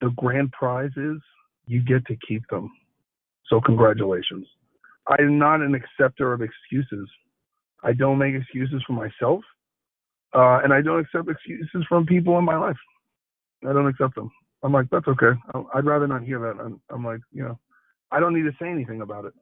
the 0.00 0.10
grand 0.16 0.52
prize 0.52 0.92
is 0.96 1.18
you 1.68 1.82
get 1.82 2.06
to 2.06 2.16
keep 2.26 2.42
them. 2.48 2.70
So 3.46 3.60
congratulations. 3.60 4.46
I 5.06 5.16
am 5.20 5.38
not 5.38 5.60
an 5.60 5.74
acceptor 5.74 6.32
of 6.32 6.42
excuses. 6.42 7.08
I 7.82 7.92
don't 7.92 8.18
make 8.18 8.34
excuses 8.34 8.82
for 8.86 8.92
myself, 8.92 9.42
uh, 10.34 10.60
and 10.62 10.72
I 10.72 10.82
don't 10.82 11.00
accept 11.00 11.28
excuses 11.28 11.84
from 11.88 12.06
people 12.06 12.36
in 12.38 12.44
my 12.44 12.56
life. 12.56 12.76
I 13.66 13.72
don't 13.72 13.86
accept 13.86 14.14
them. 14.14 14.30
I'm 14.62 14.72
like, 14.72 14.90
that's 14.90 15.06
okay. 15.06 15.38
I'd 15.74 15.84
rather 15.84 16.08
not 16.08 16.24
hear 16.24 16.40
that. 16.40 16.62
I'm, 16.62 16.80
I'm 16.90 17.04
like, 17.04 17.20
you 17.32 17.44
know, 17.44 17.58
I 18.10 18.20
don't 18.20 18.34
need 18.34 18.50
to 18.50 18.56
say 18.60 18.68
anything 18.68 19.00
about 19.00 19.24
it. 19.24 19.32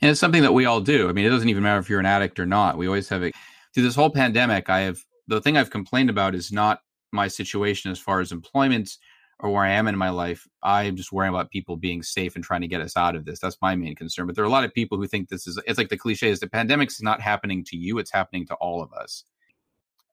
And 0.00 0.10
it's 0.10 0.20
something 0.20 0.42
that 0.42 0.54
we 0.54 0.64
all 0.64 0.80
do. 0.80 1.08
I 1.08 1.12
mean, 1.12 1.24
it 1.24 1.30
doesn't 1.30 1.48
even 1.48 1.62
matter 1.62 1.80
if 1.80 1.90
you're 1.90 2.00
an 2.00 2.06
addict 2.06 2.38
or 2.38 2.46
not. 2.46 2.78
We 2.78 2.86
always 2.86 3.08
have 3.08 3.22
it. 3.22 3.34
Through 3.74 3.82
this 3.84 3.94
whole 3.94 4.10
pandemic, 4.10 4.70
I 4.70 4.80
have 4.80 5.00
the 5.26 5.40
thing 5.40 5.56
I've 5.56 5.70
complained 5.70 6.10
about 6.10 6.34
is 6.34 6.50
not 6.50 6.80
my 7.12 7.28
situation 7.28 7.90
as 7.90 7.98
far 7.98 8.20
as 8.20 8.32
employment 8.32 8.96
or 9.40 9.50
where 9.50 9.64
I 9.64 9.70
am 9.70 9.86
in 9.86 9.96
my 9.96 10.10
life, 10.10 10.46
I'm 10.62 10.96
just 10.96 11.12
worrying 11.12 11.32
about 11.32 11.50
people 11.50 11.76
being 11.76 12.02
safe 12.02 12.34
and 12.34 12.44
trying 12.44 12.62
to 12.62 12.68
get 12.68 12.80
us 12.80 12.96
out 12.96 13.14
of 13.14 13.24
this. 13.24 13.38
That's 13.38 13.58
my 13.62 13.76
main 13.76 13.94
concern. 13.94 14.26
But 14.26 14.34
there 14.34 14.44
are 14.44 14.48
a 14.48 14.50
lot 14.50 14.64
of 14.64 14.74
people 14.74 14.98
who 14.98 15.06
think 15.06 15.28
this 15.28 15.46
is 15.46 15.58
it's 15.66 15.78
like 15.78 15.88
the 15.88 15.96
cliche 15.96 16.28
is 16.28 16.40
the 16.40 16.48
pandemic 16.48 16.90
is 16.90 17.02
not 17.02 17.20
happening 17.20 17.64
to 17.64 17.76
you, 17.76 17.98
it's 17.98 18.10
happening 18.10 18.46
to 18.46 18.54
all 18.54 18.82
of 18.82 18.92
us. 18.92 19.24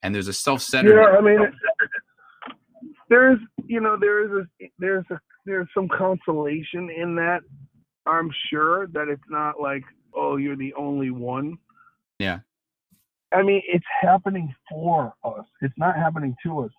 And 0.04 0.14
there's 0.14 0.28
a 0.28 0.34
self-centered 0.34 0.96
Yeah, 0.96 1.18
I 1.18 1.22
mean 1.22 1.40
there's 3.10 3.40
you 3.68 3.82
know, 3.82 3.98
there 4.00 4.26
is 4.26 4.46
a 4.62 4.70
there's 4.80 5.06
a 5.12 5.20
there's 5.46 5.68
some 5.74 5.88
consolation 5.88 6.90
in 6.90 7.16
that. 7.16 7.42
I'm 8.06 8.30
sure 8.50 8.88
that 8.88 9.08
it's 9.08 9.30
not 9.30 9.60
like, 9.60 9.84
oh, 10.14 10.38
you're 10.38 10.56
the 10.56 10.74
only 10.76 11.10
one. 11.10 11.58
Yeah. 12.20 12.40
I 13.34 13.42
mean, 13.42 13.62
it's 13.68 13.86
happening 14.02 14.54
for 14.70 15.14
us. 15.24 15.46
It's 15.62 15.74
not 15.78 15.96
happening 15.96 16.36
to 16.44 16.62
us. 16.62 16.72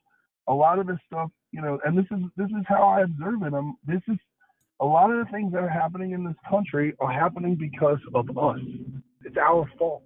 A 0.48 0.54
lot 0.54 0.78
of 0.78 0.86
the 0.86 0.98
stuff 1.06 1.30
you 1.52 1.60
know, 1.60 1.78
and 1.84 1.96
this 1.96 2.06
is 2.10 2.18
this 2.36 2.48
is 2.48 2.64
how 2.66 2.82
I 2.88 3.02
observe 3.02 3.42
it. 3.42 3.54
I'm 3.54 3.76
this 3.86 4.02
is 4.08 4.16
a 4.80 4.84
lot 4.84 5.10
of 5.10 5.24
the 5.24 5.32
things 5.32 5.52
that 5.52 5.62
are 5.62 5.68
happening 5.68 6.12
in 6.12 6.24
this 6.24 6.36
country 6.48 6.94
are 7.00 7.12
happening 7.12 7.54
because 7.54 7.98
of 8.14 8.36
us. 8.36 8.58
It's 9.24 9.36
our 9.36 9.68
fault. 9.78 10.02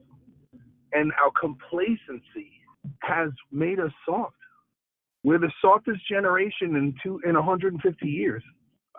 And 0.92 1.12
our 1.22 1.30
complacency 1.40 2.50
has 3.02 3.30
made 3.52 3.78
us 3.78 3.92
soft. 4.06 4.34
We're 5.22 5.38
the 5.38 5.52
softest 5.60 6.00
generation 6.08 6.76
in 6.76 6.94
two 7.02 7.20
in 7.24 7.34
150 7.34 8.06
years. 8.06 8.42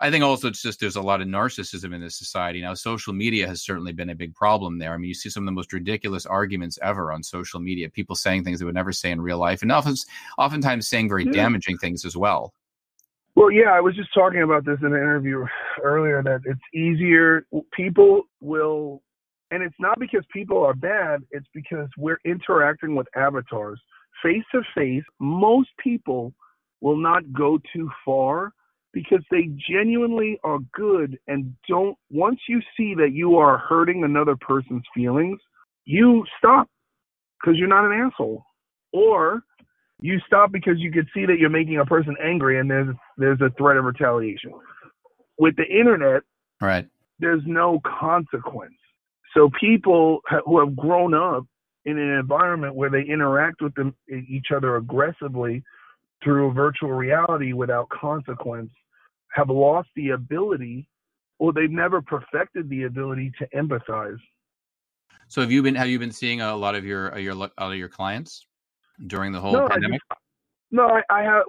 I 0.00 0.10
think 0.10 0.24
also 0.24 0.48
it's 0.48 0.62
just 0.62 0.80
there's 0.80 0.96
a 0.96 1.02
lot 1.02 1.20
of 1.20 1.28
narcissism 1.28 1.94
in 1.94 2.00
this 2.00 2.16
society 2.16 2.60
now. 2.60 2.74
Social 2.74 3.12
media 3.12 3.46
has 3.46 3.62
certainly 3.62 3.92
been 3.92 4.10
a 4.10 4.14
big 4.14 4.34
problem 4.34 4.78
there. 4.78 4.94
I 4.94 4.96
mean, 4.96 5.08
you 5.08 5.14
see 5.14 5.28
some 5.28 5.44
of 5.44 5.46
the 5.46 5.52
most 5.52 5.72
ridiculous 5.72 6.24
arguments 6.26 6.78
ever 6.82 7.12
on 7.12 7.22
social 7.22 7.60
media. 7.60 7.90
People 7.90 8.16
saying 8.16 8.44
things 8.44 8.58
they 8.58 8.64
would 8.64 8.74
never 8.74 8.92
say 8.92 9.10
in 9.10 9.20
real 9.20 9.38
life, 9.38 9.62
and 9.62 9.70
often, 9.70 9.94
oftentimes 10.38 10.88
saying 10.88 11.08
very 11.08 11.24
yeah. 11.24 11.32
damaging 11.32 11.76
things 11.78 12.04
as 12.04 12.16
well. 12.16 12.52
Well, 13.34 13.50
yeah, 13.50 13.70
I 13.70 13.80
was 13.80 13.94
just 13.96 14.12
talking 14.12 14.42
about 14.42 14.64
this 14.64 14.78
in 14.80 14.88
an 14.88 14.94
interview 14.94 15.44
earlier 15.82 16.22
that 16.22 16.40
it's 16.44 16.60
easier. 16.74 17.46
People 17.72 18.22
will, 18.40 19.02
and 19.50 19.62
it's 19.62 19.76
not 19.78 19.98
because 19.98 20.24
people 20.32 20.62
are 20.64 20.74
bad, 20.74 21.22
it's 21.30 21.48
because 21.54 21.88
we're 21.96 22.20
interacting 22.24 22.94
with 22.94 23.06
avatars. 23.16 23.80
Face 24.22 24.44
to 24.52 24.62
face, 24.74 25.04
most 25.18 25.70
people 25.82 26.34
will 26.80 26.96
not 26.96 27.22
go 27.32 27.58
too 27.74 27.90
far 28.04 28.52
because 28.92 29.22
they 29.30 29.48
genuinely 29.70 30.38
are 30.44 30.58
good 30.74 31.18
and 31.26 31.54
don't, 31.68 31.96
once 32.10 32.40
you 32.48 32.60
see 32.76 32.94
that 32.94 33.12
you 33.12 33.36
are 33.36 33.58
hurting 33.58 34.04
another 34.04 34.36
person's 34.36 34.84
feelings, 34.94 35.40
you 35.84 36.24
stop 36.38 36.68
because 37.40 37.58
you're 37.58 37.68
not 37.68 37.84
an 37.84 37.92
asshole. 37.92 38.44
Or 38.92 39.42
you 40.00 40.18
stop 40.26 40.52
because 40.52 40.74
you 40.78 40.92
can 40.92 41.06
see 41.14 41.24
that 41.26 41.38
you're 41.38 41.48
making 41.48 41.78
a 41.78 41.86
person 41.86 42.14
angry 42.22 42.58
and 42.58 42.70
there's 42.70 42.94
there's 43.16 43.40
a 43.40 43.50
threat 43.56 43.76
of 43.76 43.84
retaliation. 43.84 44.52
With 45.38 45.56
the 45.56 45.64
internet, 45.64 46.22
right, 46.60 46.86
there's 47.18 47.42
no 47.46 47.80
consequence. 48.00 48.74
So 49.34 49.48
people 49.58 50.20
who 50.44 50.58
have 50.60 50.76
grown 50.76 51.14
up 51.14 51.46
in 51.84 51.98
an 51.98 52.18
environment 52.18 52.74
where 52.74 52.90
they 52.90 53.02
interact 53.02 53.62
with 53.62 53.74
them, 53.74 53.94
each 54.28 54.48
other 54.54 54.76
aggressively 54.76 55.62
through 56.22 56.52
virtual 56.52 56.92
reality 56.92 57.52
without 57.52 57.88
consequence 57.88 58.70
have 59.32 59.48
lost 59.48 59.88
the 59.96 60.10
ability 60.10 60.88
or 61.38 61.52
they've 61.52 61.70
never 61.70 62.00
perfected 62.00 62.68
the 62.68 62.84
ability 62.84 63.32
to 63.38 63.46
empathize. 63.48 64.18
So 65.28 65.40
have 65.40 65.50
you 65.50 65.62
been 65.62 65.74
have 65.74 65.88
you 65.88 65.98
been 65.98 66.12
seeing 66.12 66.40
a 66.40 66.54
lot 66.54 66.74
of 66.74 66.84
your 66.84 67.16
your 67.18 67.34
a 67.34 67.50
of 67.58 67.74
your 67.74 67.88
clients 67.88 68.46
during 69.06 69.32
the 69.32 69.40
whole 69.40 69.52
no, 69.52 69.68
pandemic? 69.68 70.00
I 70.10 70.14
just, 70.14 70.20
no, 70.70 70.86
I, 70.88 71.02
I 71.10 71.22
have. 71.22 71.44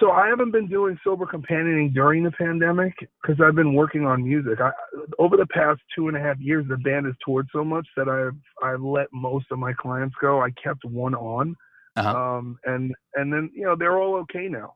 So 0.00 0.10
I 0.10 0.28
haven't 0.28 0.50
been 0.50 0.68
doing 0.68 0.98
sober 1.02 1.24
companioning 1.24 1.92
during 1.94 2.22
the 2.22 2.30
pandemic 2.32 2.92
because 3.22 3.40
I've 3.42 3.54
been 3.54 3.72
working 3.72 4.04
on 4.04 4.22
music. 4.22 4.60
I, 4.60 4.70
over 5.18 5.38
the 5.38 5.46
past 5.46 5.80
two 5.94 6.08
and 6.08 6.16
a 6.16 6.20
half 6.20 6.38
years, 6.38 6.66
the 6.68 6.76
band 6.76 7.06
has 7.06 7.14
toured 7.24 7.48
so 7.54 7.64
much 7.64 7.86
that 7.96 8.08
I've 8.08 8.36
I've 8.62 8.82
let 8.82 9.06
most 9.12 9.46
of 9.50 9.58
my 9.58 9.72
clients 9.72 10.14
go. 10.20 10.42
I 10.42 10.50
kept 10.62 10.84
one 10.84 11.14
on, 11.14 11.56
uh-huh. 11.98 12.16
um, 12.16 12.58
and 12.64 12.94
and 13.14 13.32
then 13.32 13.50
you 13.54 13.64
know 13.64 13.76
they're 13.76 13.98
all 13.98 14.16
okay 14.16 14.48
now. 14.48 14.74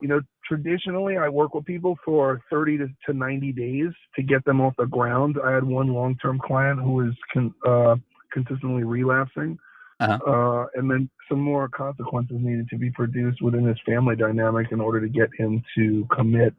You 0.00 0.08
know, 0.08 0.20
traditionally 0.46 1.16
I 1.16 1.28
work 1.28 1.54
with 1.54 1.64
people 1.64 1.96
for 2.04 2.40
30 2.50 2.78
to, 2.78 2.88
to 3.06 3.12
90 3.14 3.52
days 3.52 3.92
to 4.16 4.22
get 4.22 4.44
them 4.44 4.60
off 4.60 4.74
the 4.76 4.86
ground. 4.86 5.36
I 5.42 5.52
had 5.52 5.64
one 5.64 5.94
long-term 5.94 6.40
client 6.44 6.80
who 6.80 6.92
was 6.92 7.14
con, 7.32 7.54
uh, 7.64 7.96
consistently 8.32 8.82
relapsing 8.82 9.58
uh-huh. 10.00 10.18
uh, 10.26 10.66
and 10.74 10.90
then 10.90 11.08
some 11.28 11.40
more 11.40 11.68
consequences 11.68 12.36
needed 12.40 12.68
to 12.68 12.76
be 12.76 12.90
produced 12.90 13.40
within 13.40 13.64
his 13.64 13.78
family 13.86 14.16
dynamic 14.16 14.72
in 14.72 14.80
order 14.80 15.00
to 15.00 15.08
get 15.08 15.28
him 15.38 15.62
to 15.76 16.06
commit. 16.14 16.54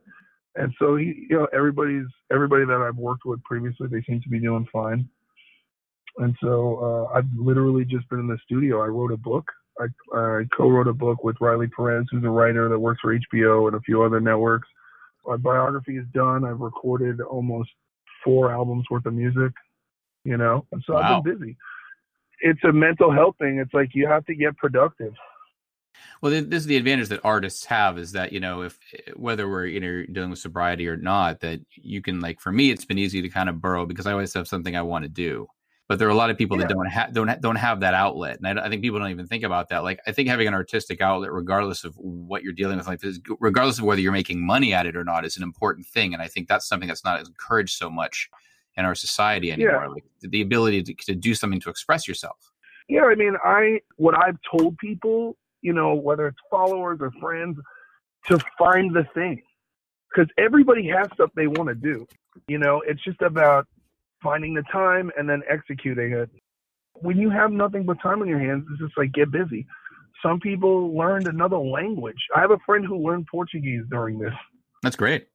And 0.55 0.73
so 0.79 0.95
he, 0.95 1.27
you 1.29 1.37
know, 1.37 1.47
everybody's 1.53 2.07
everybody 2.31 2.65
that 2.65 2.81
I've 2.81 2.95
worked 2.95 3.25
with 3.25 3.43
previously, 3.43 3.87
they 3.87 4.01
seem 4.07 4.21
to 4.21 4.29
be 4.29 4.39
doing 4.39 4.65
fine. 4.71 5.07
And 6.17 6.33
so 6.41 7.09
uh, 7.11 7.17
I've 7.17 7.27
literally 7.37 7.83
just 7.83 8.07
been 8.09 8.19
in 8.19 8.27
the 8.27 8.37
studio. 8.45 8.81
I 8.81 8.87
wrote 8.87 9.11
a 9.11 9.17
book. 9.17 9.45
I, 9.79 10.17
I 10.17 10.43
co-wrote 10.55 10.87
a 10.87 10.93
book 10.93 11.23
with 11.23 11.35
Riley 11.41 11.67
Perez, 11.67 12.05
who's 12.11 12.23
a 12.23 12.29
writer 12.29 12.69
that 12.69 12.79
works 12.79 13.01
for 13.01 13.17
HBO 13.17 13.67
and 13.67 13.75
a 13.75 13.81
few 13.81 14.03
other 14.03 14.19
networks. 14.19 14.67
My 15.25 15.37
biography 15.37 15.97
is 15.97 16.05
done. 16.13 16.45
I've 16.45 16.59
recorded 16.59 17.19
almost 17.21 17.69
four 18.23 18.51
albums 18.51 18.85
worth 18.89 19.05
of 19.05 19.13
music, 19.13 19.51
you 20.23 20.37
know, 20.37 20.65
and 20.71 20.83
so 20.85 20.93
wow. 20.93 21.17
I've 21.17 21.23
been 21.23 21.37
busy 21.37 21.57
it's 22.39 22.63
a 22.63 22.71
mental 22.71 23.11
health 23.11 23.35
thing. 23.39 23.57
It's 23.59 23.73
like 23.73 23.89
you 23.93 24.07
have 24.07 24.25
to 24.25 24.35
get 24.35 24.57
productive. 24.57 25.13
Well, 26.21 26.31
this 26.31 26.59
is 26.59 26.65
the 26.65 26.77
advantage 26.77 27.07
that 27.09 27.21
artists 27.23 27.65
have 27.65 27.97
is 27.97 28.11
that 28.11 28.33
you 28.33 28.39
know 28.39 28.61
if 28.61 28.77
whether 29.15 29.49
we're 29.49 29.65
you 29.65 29.79
know 29.79 30.05
dealing 30.11 30.29
with 30.29 30.39
sobriety 30.39 30.87
or 30.87 30.97
not, 30.97 31.39
that 31.39 31.61
you 31.73 32.01
can 32.01 32.19
like 32.19 32.39
for 32.39 32.51
me, 32.51 32.69
it's 32.71 32.85
been 32.85 32.97
easy 32.97 33.21
to 33.21 33.29
kind 33.29 33.49
of 33.49 33.61
burrow 33.61 33.85
because 33.85 34.05
I 34.05 34.11
always 34.11 34.33
have 34.33 34.47
something 34.47 34.75
I 34.75 34.81
want 34.81 35.03
to 35.03 35.09
do. 35.09 35.47
But 35.87 35.99
there 35.99 36.07
are 36.07 36.11
a 36.11 36.15
lot 36.15 36.31
of 36.31 36.37
people 36.37 36.57
yeah. 36.57 36.65
that 36.65 36.73
don't 36.73 36.85
have 36.87 37.13
don't 37.13 37.27
ha- 37.27 37.37
don't 37.39 37.55
have 37.57 37.81
that 37.81 37.93
outlet, 37.93 38.39
and 38.39 38.59
I, 38.59 38.65
I, 38.65 38.69
think 38.69 38.81
people 38.81 38.97
don't 38.97 39.11
even 39.11 39.27
think 39.27 39.43
about 39.43 39.69
that. 39.69 39.83
Like 39.83 39.99
I 40.07 40.11
think 40.11 40.27
having 40.29 40.47
an 40.47 40.55
artistic 40.55 40.99
outlet, 40.99 41.31
regardless 41.31 41.83
of 41.83 41.95
what 41.97 42.41
you're 42.41 42.53
dealing 42.53 42.77
with, 42.77 42.87
like 42.87 43.01
regardless 43.39 43.77
of 43.77 43.85
whether 43.85 44.01
you're 44.01 44.11
making 44.11 44.43
money 44.43 44.73
at 44.73 44.87
it 44.87 44.95
or 44.95 45.03
not, 45.03 45.25
is 45.25 45.37
an 45.37 45.43
important 45.43 45.85
thing. 45.85 46.13
And 46.13 46.23
I 46.23 46.27
think 46.27 46.47
that's 46.47 46.67
something 46.67 46.87
that's 46.87 47.03
not 47.03 47.19
encouraged 47.19 47.77
so 47.77 47.91
much 47.91 48.29
in 48.77 48.83
our 48.83 48.95
society 48.95 49.51
anymore. 49.51 49.83
Yeah. 49.83 49.87
Like 49.87 50.03
the 50.21 50.41
ability 50.41 50.83
to, 50.83 50.93
to 51.05 51.15
do 51.15 51.35
something 51.35 51.59
to 51.61 51.69
express 51.69 52.07
yourself. 52.07 52.51
Yeah, 52.87 53.05
I 53.05 53.15
mean, 53.15 53.35
I 53.43 53.79
what 53.97 54.15
I've 54.17 54.37
told 54.51 54.77
people, 54.77 55.37
you 55.61 55.73
know, 55.73 55.95
whether 55.95 56.27
it's 56.27 56.37
followers 56.51 56.99
or 57.01 57.11
friends, 57.19 57.57
to 58.27 58.39
find 58.57 58.95
the 58.95 59.05
thing, 59.13 59.41
because 60.09 60.31
everybody 60.37 60.87
has 60.87 61.07
stuff 61.13 61.29
they 61.35 61.47
want 61.47 61.69
to 61.69 61.75
do. 61.75 62.07
You 62.47 62.57
know, 62.57 62.81
it's 62.85 63.03
just 63.03 63.21
about 63.21 63.67
finding 64.25 64.55
the 64.55 64.63
time 64.71 65.11
and 65.17 65.29
then 65.29 65.43
executing 65.47 66.13
it. 66.13 66.29
When 66.95 67.17
you 67.17 67.29
have 67.29 67.51
nothing 67.51 67.83
but 67.83 68.01
time 68.01 68.21
on 68.21 68.27
your 68.27 68.39
hands, 68.39 68.65
it's 68.71 68.81
just 68.81 68.97
like 68.97 69.11
get 69.13 69.31
busy. 69.31 69.67
Some 70.23 70.39
people 70.39 70.97
learned 70.97 71.27
another 71.27 71.59
language. 71.59 72.17
I 72.35 72.41
have 72.41 72.51
a 72.51 72.57
friend 72.65 72.83
who 72.83 72.97
learned 72.97 73.27
Portuguese 73.29 73.83
during 73.91 74.17
this. 74.17 74.33
That's 74.81 74.95
great. 74.95 75.27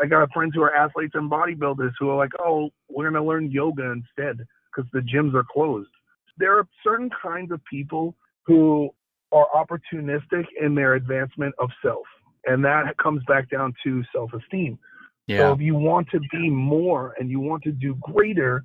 I 0.00 0.06
got 0.06 0.32
friends 0.32 0.52
who 0.54 0.62
are 0.62 0.74
athletes 0.74 1.14
and 1.14 1.30
bodybuilders 1.30 1.92
who 1.98 2.10
are 2.10 2.16
like, 2.16 2.32
oh, 2.38 2.70
we're 2.88 3.10
going 3.10 3.20
to 3.20 3.26
learn 3.26 3.50
yoga 3.50 3.90
instead 3.90 4.46
because 4.74 4.88
the 4.92 5.00
gyms 5.00 5.34
are 5.34 5.44
closed. 5.50 5.88
There 6.36 6.58
are 6.58 6.68
certain 6.84 7.10
kinds 7.22 7.52
of 7.52 7.60
people 7.70 8.14
who 8.46 8.90
are 9.32 9.46
opportunistic 9.54 10.44
in 10.60 10.74
their 10.74 10.94
advancement 10.94 11.54
of 11.58 11.70
self. 11.82 12.04
And 12.44 12.64
that 12.64 12.96
comes 12.98 13.22
back 13.26 13.50
down 13.50 13.72
to 13.84 14.02
self 14.14 14.30
esteem. 14.34 14.78
Yeah. 15.26 15.38
So 15.38 15.52
if 15.52 15.60
you 15.60 15.74
want 15.74 16.08
to 16.10 16.20
be 16.32 16.50
more 16.50 17.14
and 17.18 17.30
you 17.30 17.40
want 17.40 17.62
to 17.64 17.72
do 17.72 17.94
greater, 18.00 18.64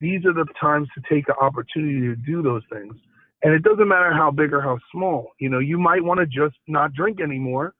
these 0.00 0.24
are 0.26 0.34
the 0.34 0.46
times 0.60 0.88
to 0.94 1.02
take 1.08 1.26
the 1.26 1.36
opportunity 1.36 2.00
to 2.00 2.16
do 2.16 2.42
those 2.42 2.62
things. 2.70 2.94
And 3.42 3.52
it 3.52 3.62
doesn't 3.62 3.88
matter 3.88 4.12
how 4.12 4.30
big 4.30 4.52
or 4.52 4.60
how 4.60 4.78
small. 4.92 5.32
You 5.38 5.48
know, 5.48 5.58
you 5.58 5.78
might 5.78 6.02
want 6.02 6.20
to 6.20 6.26
just 6.26 6.56
not 6.66 6.92
drink 6.94 7.20
anymore 7.20 7.74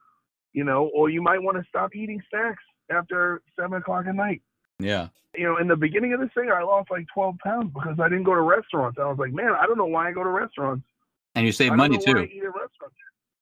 you 0.54 0.64
know, 0.64 0.90
or 0.94 1.10
you 1.10 1.20
might 1.20 1.42
want 1.42 1.58
to 1.58 1.64
stop 1.68 1.94
eating 1.94 2.22
snacks 2.30 2.62
after 2.90 3.42
seven 3.58 3.78
o'clock 3.78 4.06
at 4.06 4.14
night. 4.14 4.40
Yeah. 4.78 5.08
You 5.36 5.44
know, 5.48 5.56
in 5.58 5.66
the 5.66 5.76
beginning 5.76 6.14
of 6.14 6.20
this 6.20 6.30
thing, 6.32 6.50
I 6.50 6.62
lost 6.62 6.90
like 6.90 7.06
12 7.12 7.36
pounds 7.38 7.72
because 7.74 7.98
I 8.00 8.08
didn't 8.08 8.22
go 8.22 8.34
to 8.34 8.40
restaurants. 8.40 8.98
I 9.00 9.06
was 9.06 9.18
like, 9.18 9.32
man, 9.32 9.52
I 9.60 9.66
don't 9.66 9.76
know 9.76 9.84
why 9.84 10.08
I 10.08 10.12
go 10.12 10.22
to 10.22 10.30
restaurants. 10.30 10.86
And 11.34 11.44
you 11.44 11.52
save 11.52 11.74
money 11.74 11.98
too. 11.98 12.28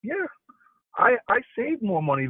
Yeah. 0.02 0.14
I, 0.96 1.16
I 1.28 1.40
saved 1.56 1.82
more 1.82 2.02
money 2.02 2.26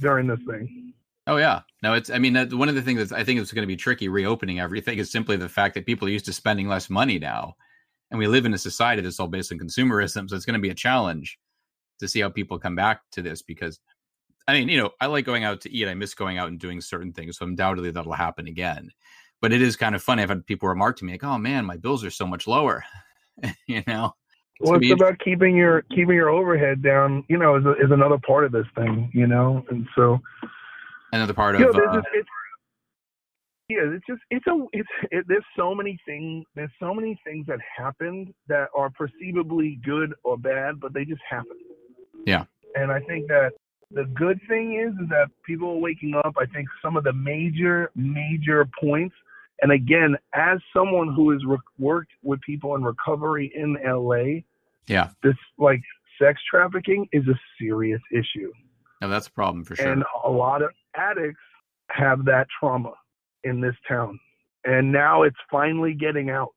during 0.00 0.26
this 0.26 0.40
thing. 0.48 0.94
Oh 1.26 1.36
yeah, 1.36 1.60
no, 1.82 1.94
it's. 1.94 2.10
I 2.10 2.18
mean, 2.18 2.34
one 2.50 2.68
of 2.68 2.74
the 2.74 2.82
things 2.82 3.08
that 3.08 3.16
I 3.16 3.22
think 3.22 3.38
is 3.40 3.52
going 3.52 3.62
to 3.62 3.66
be 3.66 3.76
tricky 3.76 4.08
reopening 4.08 4.58
everything 4.58 4.98
is 4.98 5.10
simply 5.10 5.36
the 5.36 5.48
fact 5.48 5.74
that 5.74 5.86
people 5.86 6.08
are 6.08 6.10
used 6.10 6.24
to 6.24 6.32
spending 6.32 6.68
less 6.68 6.90
money 6.90 7.18
now, 7.18 7.54
and 8.10 8.18
we 8.18 8.26
live 8.26 8.44
in 8.44 8.54
a 8.54 8.58
society 8.58 9.02
that's 9.02 9.20
all 9.20 9.28
based 9.28 9.52
on 9.52 9.58
consumerism. 9.58 10.28
So 10.28 10.34
it's 10.34 10.44
going 10.44 10.58
to 10.58 10.60
be 10.60 10.70
a 10.70 10.74
challenge 10.74 11.38
to 12.00 12.08
see 12.08 12.20
how 12.20 12.28
people 12.28 12.58
come 12.58 12.74
back 12.74 13.02
to 13.12 13.22
this 13.22 13.40
because 13.40 13.78
I 14.48 14.54
mean, 14.54 14.68
you 14.68 14.78
know, 14.78 14.90
I 15.00 15.06
like 15.06 15.24
going 15.24 15.44
out 15.44 15.60
to 15.62 15.72
eat. 15.72 15.88
I 15.88 15.94
miss 15.94 16.14
going 16.14 16.38
out 16.38 16.48
and 16.48 16.58
doing 16.58 16.80
certain 16.80 17.12
things. 17.12 17.38
So 17.38 17.46
undoubtedly 17.46 17.90
that'll 17.90 18.12
happen 18.12 18.48
again. 18.48 18.90
But 19.40 19.52
it 19.52 19.62
is 19.62 19.76
kind 19.76 19.94
of 19.94 20.02
funny. 20.02 20.22
I've 20.22 20.28
had 20.28 20.46
people 20.46 20.68
remark 20.68 20.96
to 20.98 21.04
me 21.04 21.12
like, 21.12 21.24
"Oh 21.24 21.38
man, 21.38 21.64
my 21.64 21.76
bills 21.76 22.04
are 22.04 22.10
so 22.10 22.26
much 22.26 22.46
lower." 22.46 22.84
you 23.66 23.82
know. 23.86 24.14
It's 24.60 24.70
well, 24.70 24.80
it's 24.80 24.92
about 24.92 25.18
keeping 25.18 25.56
your 25.56 25.82
keeping 25.82 26.14
your 26.14 26.30
overhead 26.30 26.82
down. 26.82 27.24
You 27.28 27.38
know, 27.38 27.56
is 27.56 27.64
is 27.82 27.90
another 27.90 28.18
part 28.18 28.44
of 28.44 28.52
this 28.52 28.66
thing. 28.76 29.10
You 29.12 29.26
know, 29.26 29.64
and 29.70 29.88
so 29.96 30.20
another 31.12 31.34
part 31.34 31.54
of. 31.54 31.60
Know, 31.60 31.68
uh, 31.68 31.94
just, 31.96 32.08
it's, 32.14 32.28
yeah, 33.68 33.78
it's 33.84 34.04
just 34.06 34.20
it's 34.30 34.46
a 34.46 34.66
it's 34.72 34.88
it, 35.10 35.24
there's 35.28 35.44
so 35.56 35.74
many 35.74 35.98
things 36.04 36.44
there's 36.54 36.70
so 36.80 36.92
many 36.92 37.18
things 37.24 37.46
that 37.46 37.58
happened 37.76 38.34
that 38.48 38.68
are 38.76 38.90
perceivably 38.90 39.80
good 39.84 40.14
or 40.24 40.36
bad, 40.36 40.80
but 40.80 40.92
they 40.92 41.04
just 41.04 41.22
happened. 41.28 41.60
Yeah. 42.26 42.44
And 42.74 42.90
I 42.90 43.00
think 43.00 43.28
that 43.28 43.52
the 43.90 44.04
good 44.14 44.40
thing 44.48 44.80
is, 44.80 44.92
is 45.02 45.08
that 45.10 45.28
people 45.44 45.70
are 45.70 45.78
waking 45.78 46.14
up. 46.24 46.34
I 46.38 46.46
think 46.46 46.68
some 46.82 46.96
of 46.96 47.04
the 47.04 47.12
major, 47.12 47.90
major 47.94 48.66
points. 48.80 49.14
And 49.60 49.72
again, 49.72 50.16
as 50.34 50.58
someone 50.74 51.14
who 51.14 51.30
has 51.30 51.44
re- 51.46 51.58
worked 51.78 52.10
with 52.22 52.40
people 52.40 52.74
in 52.74 52.82
recovery 52.82 53.52
in 53.54 53.76
LA, 53.84 54.40
yeah, 54.86 55.10
this 55.22 55.36
like 55.58 55.80
sex 56.20 56.40
trafficking 56.50 57.06
is 57.12 57.22
a 57.28 57.38
serious 57.60 58.00
issue. 58.10 58.50
No, 59.02 59.08
that's 59.08 59.26
a 59.26 59.32
problem 59.32 59.64
for 59.64 59.74
sure. 59.74 59.90
And 59.90 60.04
a 60.24 60.30
lot 60.30 60.62
of 60.62 60.70
addicts 60.96 61.40
have 61.90 62.24
that 62.26 62.46
trauma 62.58 62.92
in 63.42 63.60
this 63.60 63.74
town. 63.88 64.18
And 64.64 64.92
now 64.92 65.24
it's 65.24 65.36
finally 65.50 65.92
getting 65.92 66.30
out. 66.30 66.54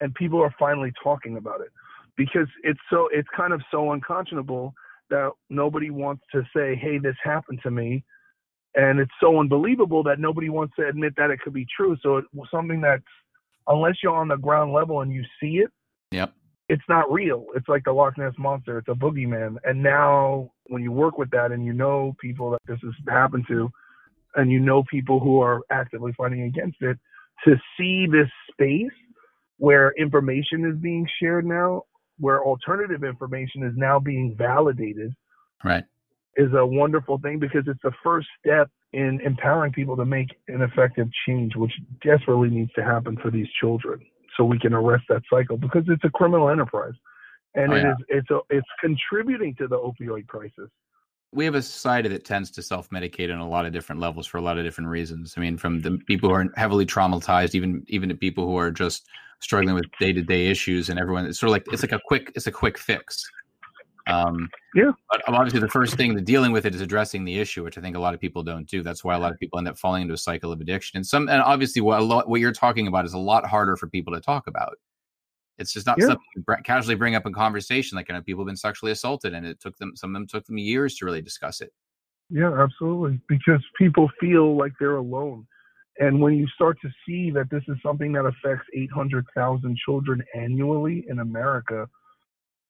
And 0.00 0.12
people 0.16 0.42
are 0.42 0.52
finally 0.58 0.92
talking 1.02 1.36
about 1.36 1.60
it 1.60 1.68
because 2.16 2.48
it's 2.64 2.80
so 2.90 3.08
it's 3.12 3.28
kind 3.36 3.52
of 3.52 3.62
so 3.70 3.92
unconscionable 3.92 4.74
that 5.10 5.30
nobody 5.50 5.90
wants 5.90 6.24
to 6.32 6.42
say, 6.54 6.74
hey, 6.74 6.98
this 6.98 7.14
happened 7.22 7.60
to 7.62 7.70
me. 7.70 8.02
And 8.74 8.98
it's 8.98 9.12
so 9.20 9.38
unbelievable 9.38 10.02
that 10.02 10.18
nobody 10.18 10.48
wants 10.48 10.74
to 10.80 10.88
admit 10.88 11.14
that 11.16 11.30
it 11.30 11.38
could 11.40 11.52
be 11.52 11.66
true. 11.76 11.96
So 12.02 12.16
it's 12.16 12.26
something 12.50 12.80
that's, 12.80 13.04
unless 13.68 13.94
you're 14.02 14.16
on 14.16 14.26
the 14.26 14.36
ground 14.36 14.72
level 14.72 15.02
and 15.02 15.12
you 15.12 15.22
see 15.40 15.58
it, 15.58 15.70
yep. 16.10 16.32
It's 16.68 16.82
not 16.88 17.10
real. 17.12 17.46
It's 17.54 17.68
like 17.68 17.84
the 17.84 17.92
Loch 17.92 18.16
Ness 18.16 18.32
monster. 18.38 18.78
It's 18.78 18.88
a 18.88 18.92
boogeyman. 18.92 19.56
And 19.64 19.82
now 19.82 20.52
when 20.66 20.82
you 20.82 20.92
work 20.92 21.18
with 21.18 21.30
that 21.30 21.52
and 21.52 21.64
you 21.64 21.72
know 21.72 22.14
people 22.20 22.50
that 22.50 22.60
this 22.66 22.78
has 22.82 22.92
happened 23.08 23.44
to, 23.48 23.70
and 24.36 24.50
you 24.50 24.60
know 24.60 24.82
people 24.90 25.20
who 25.20 25.40
are 25.40 25.60
actively 25.70 26.12
fighting 26.16 26.42
against 26.42 26.78
it, 26.80 26.98
to 27.44 27.56
see 27.78 28.06
this 28.06 28.28
space 28.50 28.92
where 29.58 29.92
information 29.98 30.64
is 30.64 30.80
being 30.80 31.06
shared 31.20 31.44
now, 31.44 31.82
where 32.18 32.42
alternative 32.42 33.04
information 33.04 33.62
is 33.64 33.72
now 33.76 33.98
being 33.98 34.34
validated, 34.36 35.12
right, 35.64 35.84
is 36.36 36.52
a 36.56 36.64
wonderful 36.64 37.18
thing 37.18 37.38
because 37.38 37.64
it's 37.66 37.82
the 37.82 37.92
first 38.02 38.28
step 38.40 38.70
in 38.92 39.20
empowering 39.24 39.72
people 39.72 39.96
to 39.96 40.04
make 40.04 40.28
an 40.48 40.62
effective 40.62 41.08
change, 41.26 41.54
which 41.56 41.72
desperately 42.02 42.48
needs 42.48 42.72
to 42.72 42.82
happen 42.82 43.16
for 43.20 43.30
these 43.30 43.48
children 43.60 44.00
so 44.36 44.44
we 44.44 44.58
can 44.58 44.72
arrest 44.72 45.04
that 45.08 45.22
cycle 45.30 45.56
because 45.56 45.84
it's 45.88 46.04
a 46.04 46.10
criminal 46.10 46.48
enterprise. 46.48 46.94
And 47.54 47.72
oh, 47.72 47.76
it 47.76 47.82
yeah. 47.82 47.90
is 47.92 47.96
it's 48.08 48.30
a, 48.30 48.40
it's 48.50 48.68
contributing 48.80 49.54
to 49.56 49.68
the 49.68 49.76
opioid 49.76 50.26
crisis. 50.26 50.70
We 51.34 51.44
have 51.46 51.54
a 51.54 51.62
society 51.62 52.10
that 52.10 52.26
tends 52.26 52.50
to 52.52 52.62
self-medicate 52.62 53.32
on 53.32 53.40
a 53.40 53.48
lot 53.48 53.64
of 53.64 53.72
different 53.72 54.00
levels 54.00 54.26
for 54.26 54.36
a 54.36 54.42
lot 54.42 54.58
of 54.58 54.64
different 54.64 54.90
reasons. 54.90 55.34
I 55.36 55.40
mean 55.40 55.56
from 55.56 55.80
the 55.80 55.98
people 56.06 56.28
who 56.28 56.34
are 56.34 56.46
heavily 56.56 56.86
traumatized 56.86 57.54
even 57.54 57.84
even 57.88 58.08
to 58.08 58.14
people 58.14 58.46
who 58.46 58.56
are 58.56 58.70
just 58.70 59.06
struggling 59.40 59.74
with 59.74 59.86
day-to-day 59.98 60.46
issues 60.46 60.88
and 60.88 61.00
everyone 61.00 61.26
it's 61.26 61.40
sort 61.40 61.48
of 61.48 61.52
like 61.52 61.64
it's 61.72 61.82
like 61.82 61.92
a 61.92 62.00
quick 62.06 62.30
it's 62.36 62.46
a 62.46 62.52
quick 62.52 62.78
fix 62.78 63.28
um, 64.06 64.48
yeah. 64.74 64.90
But 65.10 65.22
obviously, 65.28 65.60
the 65.60 65.68
first 65.68 65.94
thing, 65.94 66.14
to 66.14 66.20
dealing 66.20 66.52
with 66.52 66.66
it 66.66 66.74
is 66.74 66.80
addressing 66.80 67.24
the 67.24 67.38
issue, 67.38 67.62
which 67.62 67.78
I 67.78 67.80
think 67.80 67.96
a 67.96 68.00
lot 68.00 68.14
of 68.14 68.20
people 68.20 68.42
don't 68.42 68.68
do. 68.68 68.82
That's 68.82 69.04
why 69.04 69.14
a 69.14 69.18
lot 69.18 69.32
of 69.32 69.38
people 69.38 69.58
end 69.58 69.68
up 69.68 69.78
falling 69.78 70.02
into 70.02 70.14
a 70.14 70.18
cycle 70.18 70.52
of 70.52 70.60
addiction. 70.60 70.96
And 70.96 71.06
some, 71.06 71.28
and 71.28 71.42
obviously, 71.42 71.82
what 71.82 72.00
a 72.00 72.04
lot, 72.04 72.28
what 72.28 72.40
you're 72.40 72.52
talking 72.52 72.86
about 72.86 73.04
is 73.04 73.12
a 73.12 73.18
lot 73.18 73.46
harder 73.46 73.76
for 73.76 73.88
people 73.88 74.12
to 74.14 74.20
talk 74.20 74.46
about. 74.46 74.76
It's 75.58 75.72
just 75.72 75.86
not 75.86 75.98
yeah. 75.98 76.06
something 76.06 76.24
you 76.36 76.44
casually 76.64 76.94
bring 76.94 77.14
up 77.14 77.26
in 77.26 77.32
conversation. 77.32 77.96
Like, 77.96 78.08
you 78.08 78.14
know, 78.14 78.22
people 78.22 78.42
have 78.42 78.48
been 78.48 78.56
sexually 78.56 78.92
assaulted, 78.92 79.34
and 79.34 79.46
it 79.46 79.60
took 79.60 79.76
them, 79.76 79.94
some 79.94 80.10
of 80.10 80.14
them 80.14 80.26
took 80.26 80.46
them 80.46 80.58
years 80.58 80.96
to 80.96 81.04
really 81.04 81.22
discuss 81.22 81.60
it. 81.60 81.72
Yeah, 82.30 82.52
absolutely. 82.60 83.20
Because 83.28 83.62
people 83.78 84.10
feel 84.18 84.56
like 84.56 84.72
they're 84.80 84.96
alone. 84.96 85.46
And 85.98 86.20
when 86.20 86.34
you 86.34 86.46
start 86.48 86.78
to 86.80 86.88
see 87.06 87.30
that 87.32 87.50
this 87.50 87.62
is 87.68 87.76
something 87.84 88.12
that 88.12 88.24
affects 88.24 88.66
800,000 88.74 89.76
children 89.76 90.22
annually 90.34 91.04
in 91.08 91.18
America, 91.18 91.86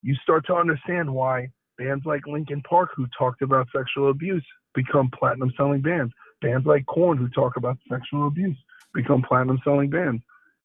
you 0.02 0.14
start 0.16 0.46
to 0.46 0.54
understand 0.54 1.12
why 1.12 1.48
bands 1.78 2.04
like 2.04 2.26
Linkin 2.26 2.62
Park, 2.62 2.90
who 2.96 3.06
talked 3.16 3.42
about 3.42 3.68
sexual 3.74 4.10
abuse, 4.10 4.44
become 4.74 5.10
platinum 5.18 5.52
selling 5.56 5.80
bands. 5.80 6.12
Bands 6.40 6.66
like 6.66 6.84
Korn, 6.86 7.18
who 7.18 7.28
talk 7.28 7.56
about 7.56 7.78
sexual 7.90 8.26
abuse, 8.26 8.56
become 8.94 9.22
platinum 9.22 9.60
selling 9.64 9.90
bands. 9.90 10.22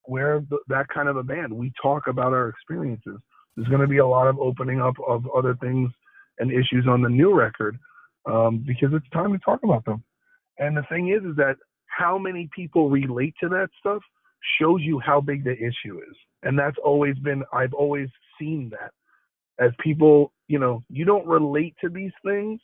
We're 0.07 0.43
that 0.67 0.87
kind 0.87 1.07
of 1.07 1.17
a 1.17 1.23
band. 1.23 1.53
We 1.53 1.71
talk 1.81 2.07
about 2.07 2.33
our 2.33 2.49
experiences. 2.49 3.19
There's 3.55 3.67
going 3.67 3.81
to 3.81 3.87
be 3.87 3.97
a 3.97 4.07
lot 4.07 4.27
of 4.27 4.39
opening 4.39 4.81
up 4.81 4.95
of 5.07 5.25
other 5.35 5.55
things 5.55 5.91
and 6.39 6.51
issues 6.51 6.85
on 6.87 7.01
the 7.01 7.09
new 7.09 7.33
record 7.33 7.77
um, 8.25 8.63
because 8.65 8.89
it's 8.93 9.09
time 9.09 9.33
to 9.33 9.39
talk 9.39 9.61
about 9.63 9.85
them. 9.85 10.03
And 10.59 10.77
the 10.77 10.83
thing 10.89 11.09
is, 11.09 11.23
is 11.23 11.35
that 11.37 11.57
how 11.87 12.17
many 12.17 12.49
people 12.55 12.89
relate 12.89 13.33
to 13.41 13.49
that 13.49 13.69
stuff 13.79 14.01
shows 14.59 14.81
you 14.81 14.99
how 14.99 15.19
big 15.19 15.43
the 15.43 15.53
issue 15.53 15.99
is. 15.99 16.15
And 16.43 16.57
that's 16.57 16.77
always 16.83 17.17
been, 17.17 17.43
I've 17.51 17.73
always 17.73 18.09
seen 18.39 18.69
that 18.71 18.91
as 19.59 19.71
people, 19.79 20.31
you 20.47 20.59
know, 20.59 20.83
you 20.89 21.05
don't 21.05 21.25
relate 21.25 21.75
to 21.81 21.89
these 21.89 22.11
things 22.25 22.59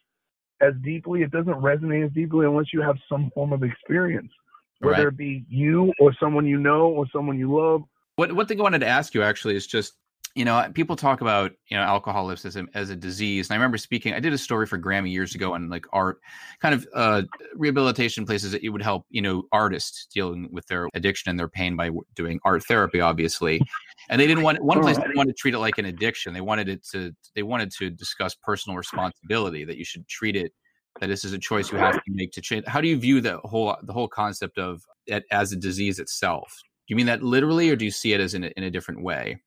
as 0.62 0.74
deeply. 0.84 1.22
It 1.22 1.32
doesn't 1.32 1.54
resonate 1.54 2.06
as 2.06 2.12
deeply 2.12 2.46
unless 2.46 2.68
you 2.74 2.82
have 2.82 2.96
some 3.10 3.32
form 3.34 3.54
of 3.54 3.64
experience, 3.64 4.32
whether 4.80 5.04
right. 5.04 5.08
it 5.08 5.18
be 5.18 5.46
you 5.50 5.94
or 6.00 6.14
someone 6.20 6.46
you 6.46 6.58
know 6.58 6.88
or 6.88 7.06
someone 7.14 7.38
you 7.38 7.56
love. 7.56 7.84
What 8.16 8.32
one 8.34 8.46
thing 8.46 8.60
I 8.60 8.64
wanted 8.64 8.80
to 8.80 8.88
ask 8.88 9.14
you 9.14 9.24
actually 9.24 9.56
is 9.56 9.66
just 9.66 9.94
you 10.36 10.46
know, 10.46 10.68
people 10.74 10.96
talk 10.96 11.22
about 11.22 11.52
you 11.70 11.78
know 11.78 11.84
alcoholism 11.84 12.68
as 12.74 12.90
a 12.90 12.96
disease, 12.96 13.48
and 13.48 13.54
I 13.54 13.58
remember 13.58 13.78
speaking. 13.78 14.14
I 14.14 14.20
did 14.20 14.34
a 14.34 14.38
story 14.38 14.66
for 14.66 14.80
Grammy 14.80 15.12
years 15.12 15.36
ago 15.36 15.54
on 15.54 15.70
like 15.70 15.86
art, 15.94 16.20
kind 16.60 16.74
of 16.74 16.88
uh, 16.94 17.22
rehabilitation 17.56 18.26
places 18.26 18.52
that 18.52 18.64
you 18.64 18.72
would 18.72 18.82
help 18.82 19.06
you 19.10 19.22
know 19.22 19.44
artists 19.52 20.08
dealing 20.08 20.50
with 20.52 20.66
their 20.68 20.88
addiction 20.96 21.30
and 21.30 21.40
their 21.40 21.48
pain 21.48 21.76
by 21.76 21.92
doing 22.16 22.40
art 22.44 22.64
therapy, 22.66 23.00
obviously. 23.00 23.62
And 24.10 24.20
they 24.20 24.28
didn't 24.28 24.44
want 24.44 24.62
one 24.64 24.82
place 24.82 24.98
didn't 24.98 25.16
want 25.16 25.30
to 25.30 25.34
treat 25.34 25.54
it 25.54 25.60
like 25.60 25.78
an 25.78 25.86
addiction. 25.86 26.34
They 26.34 26.42
wanted 26.42 26.68
it 26.68 26.84
to 26.92 27.16
they 27.36 27.44
wanted 27.44 27.72
to 27.74 27.92
discuss 27.92 28.36
personal 28.36 28.76
responsibility 28.76 29.66
that 29.66 29.78
you 29.78 29.86
should 29.86 30.08
treat 30.08 30.36
it 30.36 30.52
that 31.00 31.08
this 31.08 31.24
is 31.24 31.34
a 31.34 31.38
choice 31.40 31.72
you 31.72 31.78
have 31.78 31.96
to 31.96 32.02
make 32.08 32.32
to 32.32 32.42
change. 32.42 32.66
How 32.68 32.82
do 32.82 32.88
you 32.88 32.98
view 32.98 33.22
the 33.22 33.38
whole 33.44 33.76
the 33.84 33.94
whole 33.94 34.08
concept 34.08 34.58
of 34.58 34.84
it 35.06 35.26
as 35.32 35.52
a 35.52 35.56
disease 35.56 36.00
itself? 36.00 36.62
Do 36.88 36.92
you 36.92 36.96
mean 36.96 37.06
that 37.06 37.24
literally, 37.24 37.70
or 37.70 37.76
do 37.76 37.86
you 37.86 37.92
see 37.92 38.14
it 38.14 38.20
as 38.20 38.34
in 38.34 38.44
a, 38.44 38.48
in 38.58 38.64
a 38.64 38.72
different 38.72 39.04
way? 39.04 39.40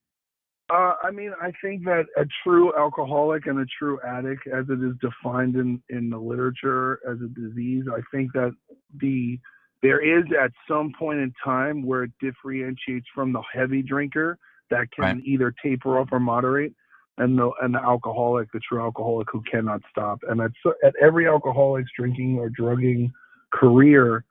Uh, 0.68 0.94
I 1.02 1.12
mean, 1.12 1.32
I 1.40 1.52
think 1.62 1.84
that 1.84 2.06
a 2.16 2.24
true 2.42 2.72
alcoholic 2.76 3.46
and 3.46 3.60
a 3.60 3.66
true 3.78 4.00
addict, 4.06 4.48
as 4.48 4.64
it 4.68 4.82
is 4.82 4.94
defined 5.00 5.54
in, 5.54 5.80
in 5.90 6.10
the 6.10 6.18
literature 6.18 6.98
as 7.08 7.18
a 7.18 7.28
disease, 7.28 7.84
I 7.90 8.00
think 8.12 8.32
that 8.32 8.52
the 9.00 9.38
there 9.82 10.00
is 10.00 10.24
at 10.42 10.50
some 10.66 10.92
point 10.98 11.20
in 11.20 11.32
time 11.44 11.86
where 11.86 12.04
it 12.04 12.10
differentiates 12.20 13.06
from 13.14 13.32
the 13.32 13.42
heavy 13.52 13.82
drinker 13.82 14.38
that 14.70 14.90
can 14.90 15.04
right. 15.04 15.24
either 15.24 15.54
taper 15.62 16.00
off 16.00 16.08
or 16.10 16.18
moderate, 16.18 16.72
and 17.18 17.38
the 17.38 17.48
and 17.62 17.72
the 17.72 17.78
alcoholic, 17.80 18.50
the 18.50 18.60
true 18.68 18.82
alcoholic 18.82 19.28
who 19.30 19.42
cannot 19.48 19.82
stop. 19.88 20.18
And 20.28 20.40
at 20.40 20.50
at 20.84 20.94
every 21.00 21.28
alcoholic's 21.28 21.90
drinking 21.96 22.38
or 22.38 22.48
drugging 22.48 23.12
career, 23.52 24.24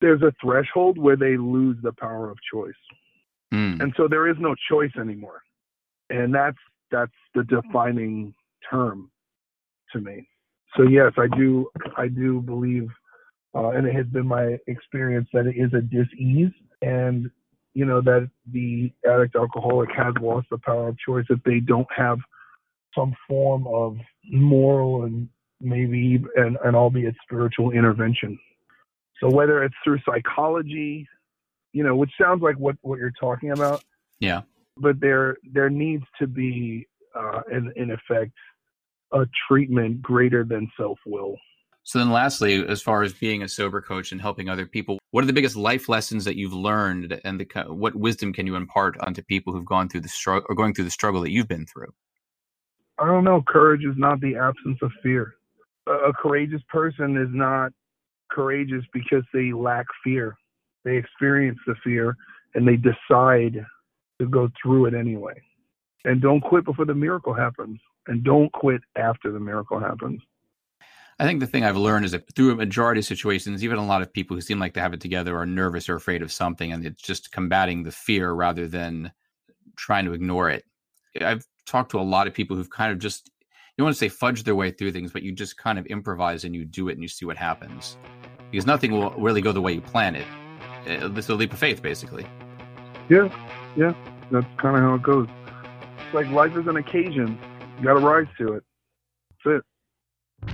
there's 0.00 0.22
a 0.22 0.32
threshold 0.42 0.98
where 0.98 1.16
they 1.16 1.36
lose 1.36 1.76
the 1.82 1.92
power 1.92 2.30
of 2.30 2.38
choice, 2.52 2.72
mm. 3.54 3.80
and 3.80 3.94
so 3.96 4.08
there 4.08 4.26
is 4.28 4.36
no 4.40 4.56
choice 4.68 4.92
anymore 4.98 5.42
and 6.10 6.34
that's 6.34 6.58
that's 6.90 7.12
the 7.34 7.44
defining 7.44 8.34
term 8.70 9.10
to 9.92 10.00
me. 10.00 10.28
So 10.76 10.82
yes, 10.82 11.12
I 11.16 11.26
do 11.36 11.70
I 11.96 12.08
do 12.08 12.40
believe, 12.40 12.88
uh, 13.54 13.70
and 13.70 13.86
it 13.86 13.94
has 13.94 14.06
been 14.06 14.26
my 14.26 14.58
experience 14.66 15.28
that 15.32 15.46
it 15.46 15.56
is 15.56 15.72
a 15.74 15.80
disease, 15.80 16.52
and 16.82 17.30
you 17.74 17.84
know 17.84 18.00
that 18.02 18.30
the 18.52 18.92
addict 19.08 19.36
alcoholic 19.36 19.90
has 19.96 20.14
lost 20.20 20.48
the 20.50 20.58
power 20.58 20.88
of 20.88 20.98
choice 20.98 21.26
if 21.30 21.42
they 21.44 21.60
don't 21.60 21.88
have 21.94 22.18
some 22.94 23.14
form 23.26 23.66
of 23.66 23.96
moral 24.30 25.04
and 25.04 25.28
maybe 25.60 26.22
and, 26.36 26.56
and 26.64 26.76
albeit 26.76 27.14
spiritual 27.22 27.70
intervention. 27.70 28.38
So 29.20 29.28
whether 29.28 29.64
it's 29.64 29.74
through 29.82 29.98
psychology, 30.06 31.08
you 31.72 31.82
know, 31.82 31.96
which 31.96 32.10
sounds 32.20 32.42
like 32.42 32.56
what 32.56 32.76
what 32.82 32.98
you're 32.98 33.12
talking 33.18 33.50
about. 33.52 33.82
Yeah 34.20 34.42
but 34.80 35.00
there 35.00 35.36
there 35.52 35.70
needs 35.70 36.04
to 36.18 36.26
be 36.26 36.86
uh, 37.14 37.40
in, 37.50 37.72
in 37.76 37.90
effect 37.90 38.32
a 39.12 39.24
treatment 39.48 40.02
greater 40.02 40.44
than 40.44 40.70
self 40.76 40.98
will. 41.06 41.36
So 41.84 41.98
then, 41.98 42.10
lastly, 42.10 42.66
as 42.66 42.82
far 42.82 43.02
as 43.02 43.14
being 43.14 43.42
a 43.42 43.48
sober 43.48 43.80
coach 43.80 44.12
and 44.12 44.20
helping 44.20 44.50
other 44.50 44.66
people, 44.66 44.98
what 45.10 45.24
are 45.24 45.26
the 45.26 45.32
biggest 45.32 45.56
life 45.56 45.88
lessons 45.88 46.26
that 46.26 46.36
you've 46.36 46.52
learned, 46.52 47.18
and 47.24 47.40
the, 47.40 47.46
what 47.68 47.96
wisdom 47.96 48.32
can 48.34 48.46
you 48.46 48.56
impart 48.56 48.98
onto 49.00 49.22
people 49.22 49.54
who've 49.54 49.64
gone 49.64 49.88
through 49.88 50.02
the 50.02 50.08
struggle 50.08 50.46
or 50.50 50.54
going 50.54 50.74
through 50.74 50.84
the 50.84 50.90
struggle 50.90 51.22
that 51.22 51.30
you've 51.30 51.48
been 51.48 51.64
through? 51.64 51.94
I 52.98 53.06
don't 53.06 53.24
know. 53.24 53.42
Courage 53.46 53.84
is 53.84 53.94
not 53.96 54.20
the 54.20 54.36
absence 54.36 54.78
of 54.82 54.90
fear. 55.02 55.34
A, 55.86 55.92
a 55.92 56.12
courageous 56.12 56.60
person 56.68 57.16
is 57.16 57.30
not 57.30 57.72
courageous 58.30 58.84
because 58.92 59.22
they 59.32 59.52
lack 59.52 59.86
fear. 60.04 60.36
They 60.84 60.96
experience 60.96 61.58
the 61.66 61.74
fear 61.82 62.16
and 62.54 62.68
they 62.68 62.76
decide 62.76 63.64
to 64.20 64.26
go 64.26 64.50
through 64.60 64.86
it 64.86 64.94
anyway. 64.94 65.40
And 66.04 66.20
don't 66.20 66.40
quit 66.40 66.64
before 66.64 66.84
the 66.84 66.94
miracle 66.94 67.34
happens. 67.34 67.80
And 68.06 68.24
don't 68.24 68.50
quit 68.52 68.80
after 68.96 69.30
the 69.30 69.40
miracle 69.40 69.78
happens. 69.78 70.22
I 71.20 71.24
think 71.24 71.40
the 71.40 71.46
thing 71.46 71.64
I've 71.64 71.76
learned 71.76 72.04
is 72.04 72.12
that 72.12 72.32
through 72.36 72.52
a 72.52 72.56
majority 72.56 73.00
of 73.00 73.04
situations, 73.04 73.64
even 73.64 73.78
a 73.78 73.84
lot 73.84 74.02
of 74.02 74.12
people 74.12 74.36
who 74.36 74.40
seem 74.40 74.60
like 74.60 74.74
they 74.74 74.80
have 74.80 74.94
it 74.94 75.00
together 75.00 75.36
are 75.36 75.46
nervous 75.46 75.88
or 75.88 75.96
afraid 75.96 76.22
of 76.22 76.30
something, 76.30 76.72
and 76.72 76.86
it's 76.86 77.02
just 77.02 77.32
combating 77.32 77.82
the 77.82 77.90
fear 77.90 78.32
rather 78.32 78.68
than 78.68 79.10
trying 79.76 80.04
to 80.04 80.12
ignore 80.12 80.48
it. 80.48 80.64
I've 81.20 81.44
talked 81.66 81.90
to 81.90 81.98
a 81.98 82.02
lot 82.02 82.28
of 82.28 82.34
people 82.34 82.56
who've 82.56 82.70
kind 82.70 82.92
of 82.92 83.00
just, 83.00 83.30
you 83.50 83.78
don't 83.78 83.86
want 83.86 83.96
to 83.96 83.98
say 83.98 84.08
fudge 84.08 84.44
their 84.44 84.54
way 84.54 84.70
through 84.70 84.92
things, 84.92 85.10
but 85.10 85.24
you 85.24 85.32
just 85.32 85.56
kind 85.56 85.78
of 85.78 85.86
improvise 85.86 86.44
and 86.44 86.54
you 86.54 86.64
do 86.64 86.88
it 86.88 86.92
and 86.92 87.02
you 87.02 87.08
see 87.08 87.26
what 87.26 87.36
happens. 87.36 87.98
Because 88.50 88.64
nothing 88.64 88.92
will 88.92 89.10
really 89.18 89.40
go 89.40 89.50
the 89.50 89.60
way 89.60 89.72
you 89.72 89.80
plan 89.80 90.14
it. 90.14 90.26
Uh, 90.86 91.12
it's 91.12 91.28
a 91.28 91.34
leap 91.34 91.52
of 91.52 91.58
faith, 91.58 91.82
basically. 91.82 92.26
Yeah, 93.08 93.28
yeah 93.76 93.92
that's 94.30 94.46
kind 94.58 94.76
of 94.76 94.82
how 94.82 94.94
it 94.94 95.02
goes. 95.02 95.28
It's 96.04 96.14
like 96.14 96.28
life 96.30 96.56
is 96.56 96.66
an 96.66 96.76
occasion. 96.76 97.38
You 97.78 97.84
got 97.84 97.94
to 97.94 98.00
rise 98.00 98.26
to 98.38 98.54
it. 98.54 98.62
That's 99.44 99.62
it. 100.46 100.52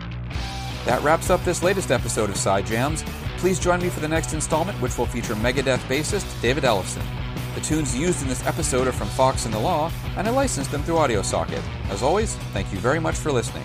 That 0.87 1.03
wraps 1.03 1.31
up 1.31 1.43
this 1.45 1.63
latest 1.63 1.91
episode 1.91 2.31
of 2.31 2.37
Side 2.37 2.67
Jams. 2.67 3.03
Please 3.39 3.59
join 3.59 3.81
me 3.81 3.89
for 3.89 4.01
the 4.01 4.09
next 4.09 4.33
installment, 4.33 4.81
which 4.81 4.97
will 4.99 5.07
feature 5.07 5.35
Megadeth 5.35 5.79
bassist 5.89 6.41
David 6.41 6.65
Ellefson. 6.65 7.05
The 7.55 7.61
tunes 7.61 7.97
used 7.97 8.23
in 8.23 8.29
this 8.29 8.45
episode 8.47 8.87
are 8.87 8.93
from 8.93 9.09
Fox 9.09 9.45
and 9.45 9.55
the 9.55 9.59
Law, 9.59 9.91
and 10.17 10.27
I 10.27 10.31
licensed 10.31 10.71
them 10.71 10.83
through 10.83 10.97
AudioSocket. 10.97 11.63
As 11.89 12.03
always, 12.03 12.37
thank 12.53 12.73
you 12.73 12.79
very 12.79 13.01
much 13.01 13.17
for 13.17 13.33
listening. 13.33 13.65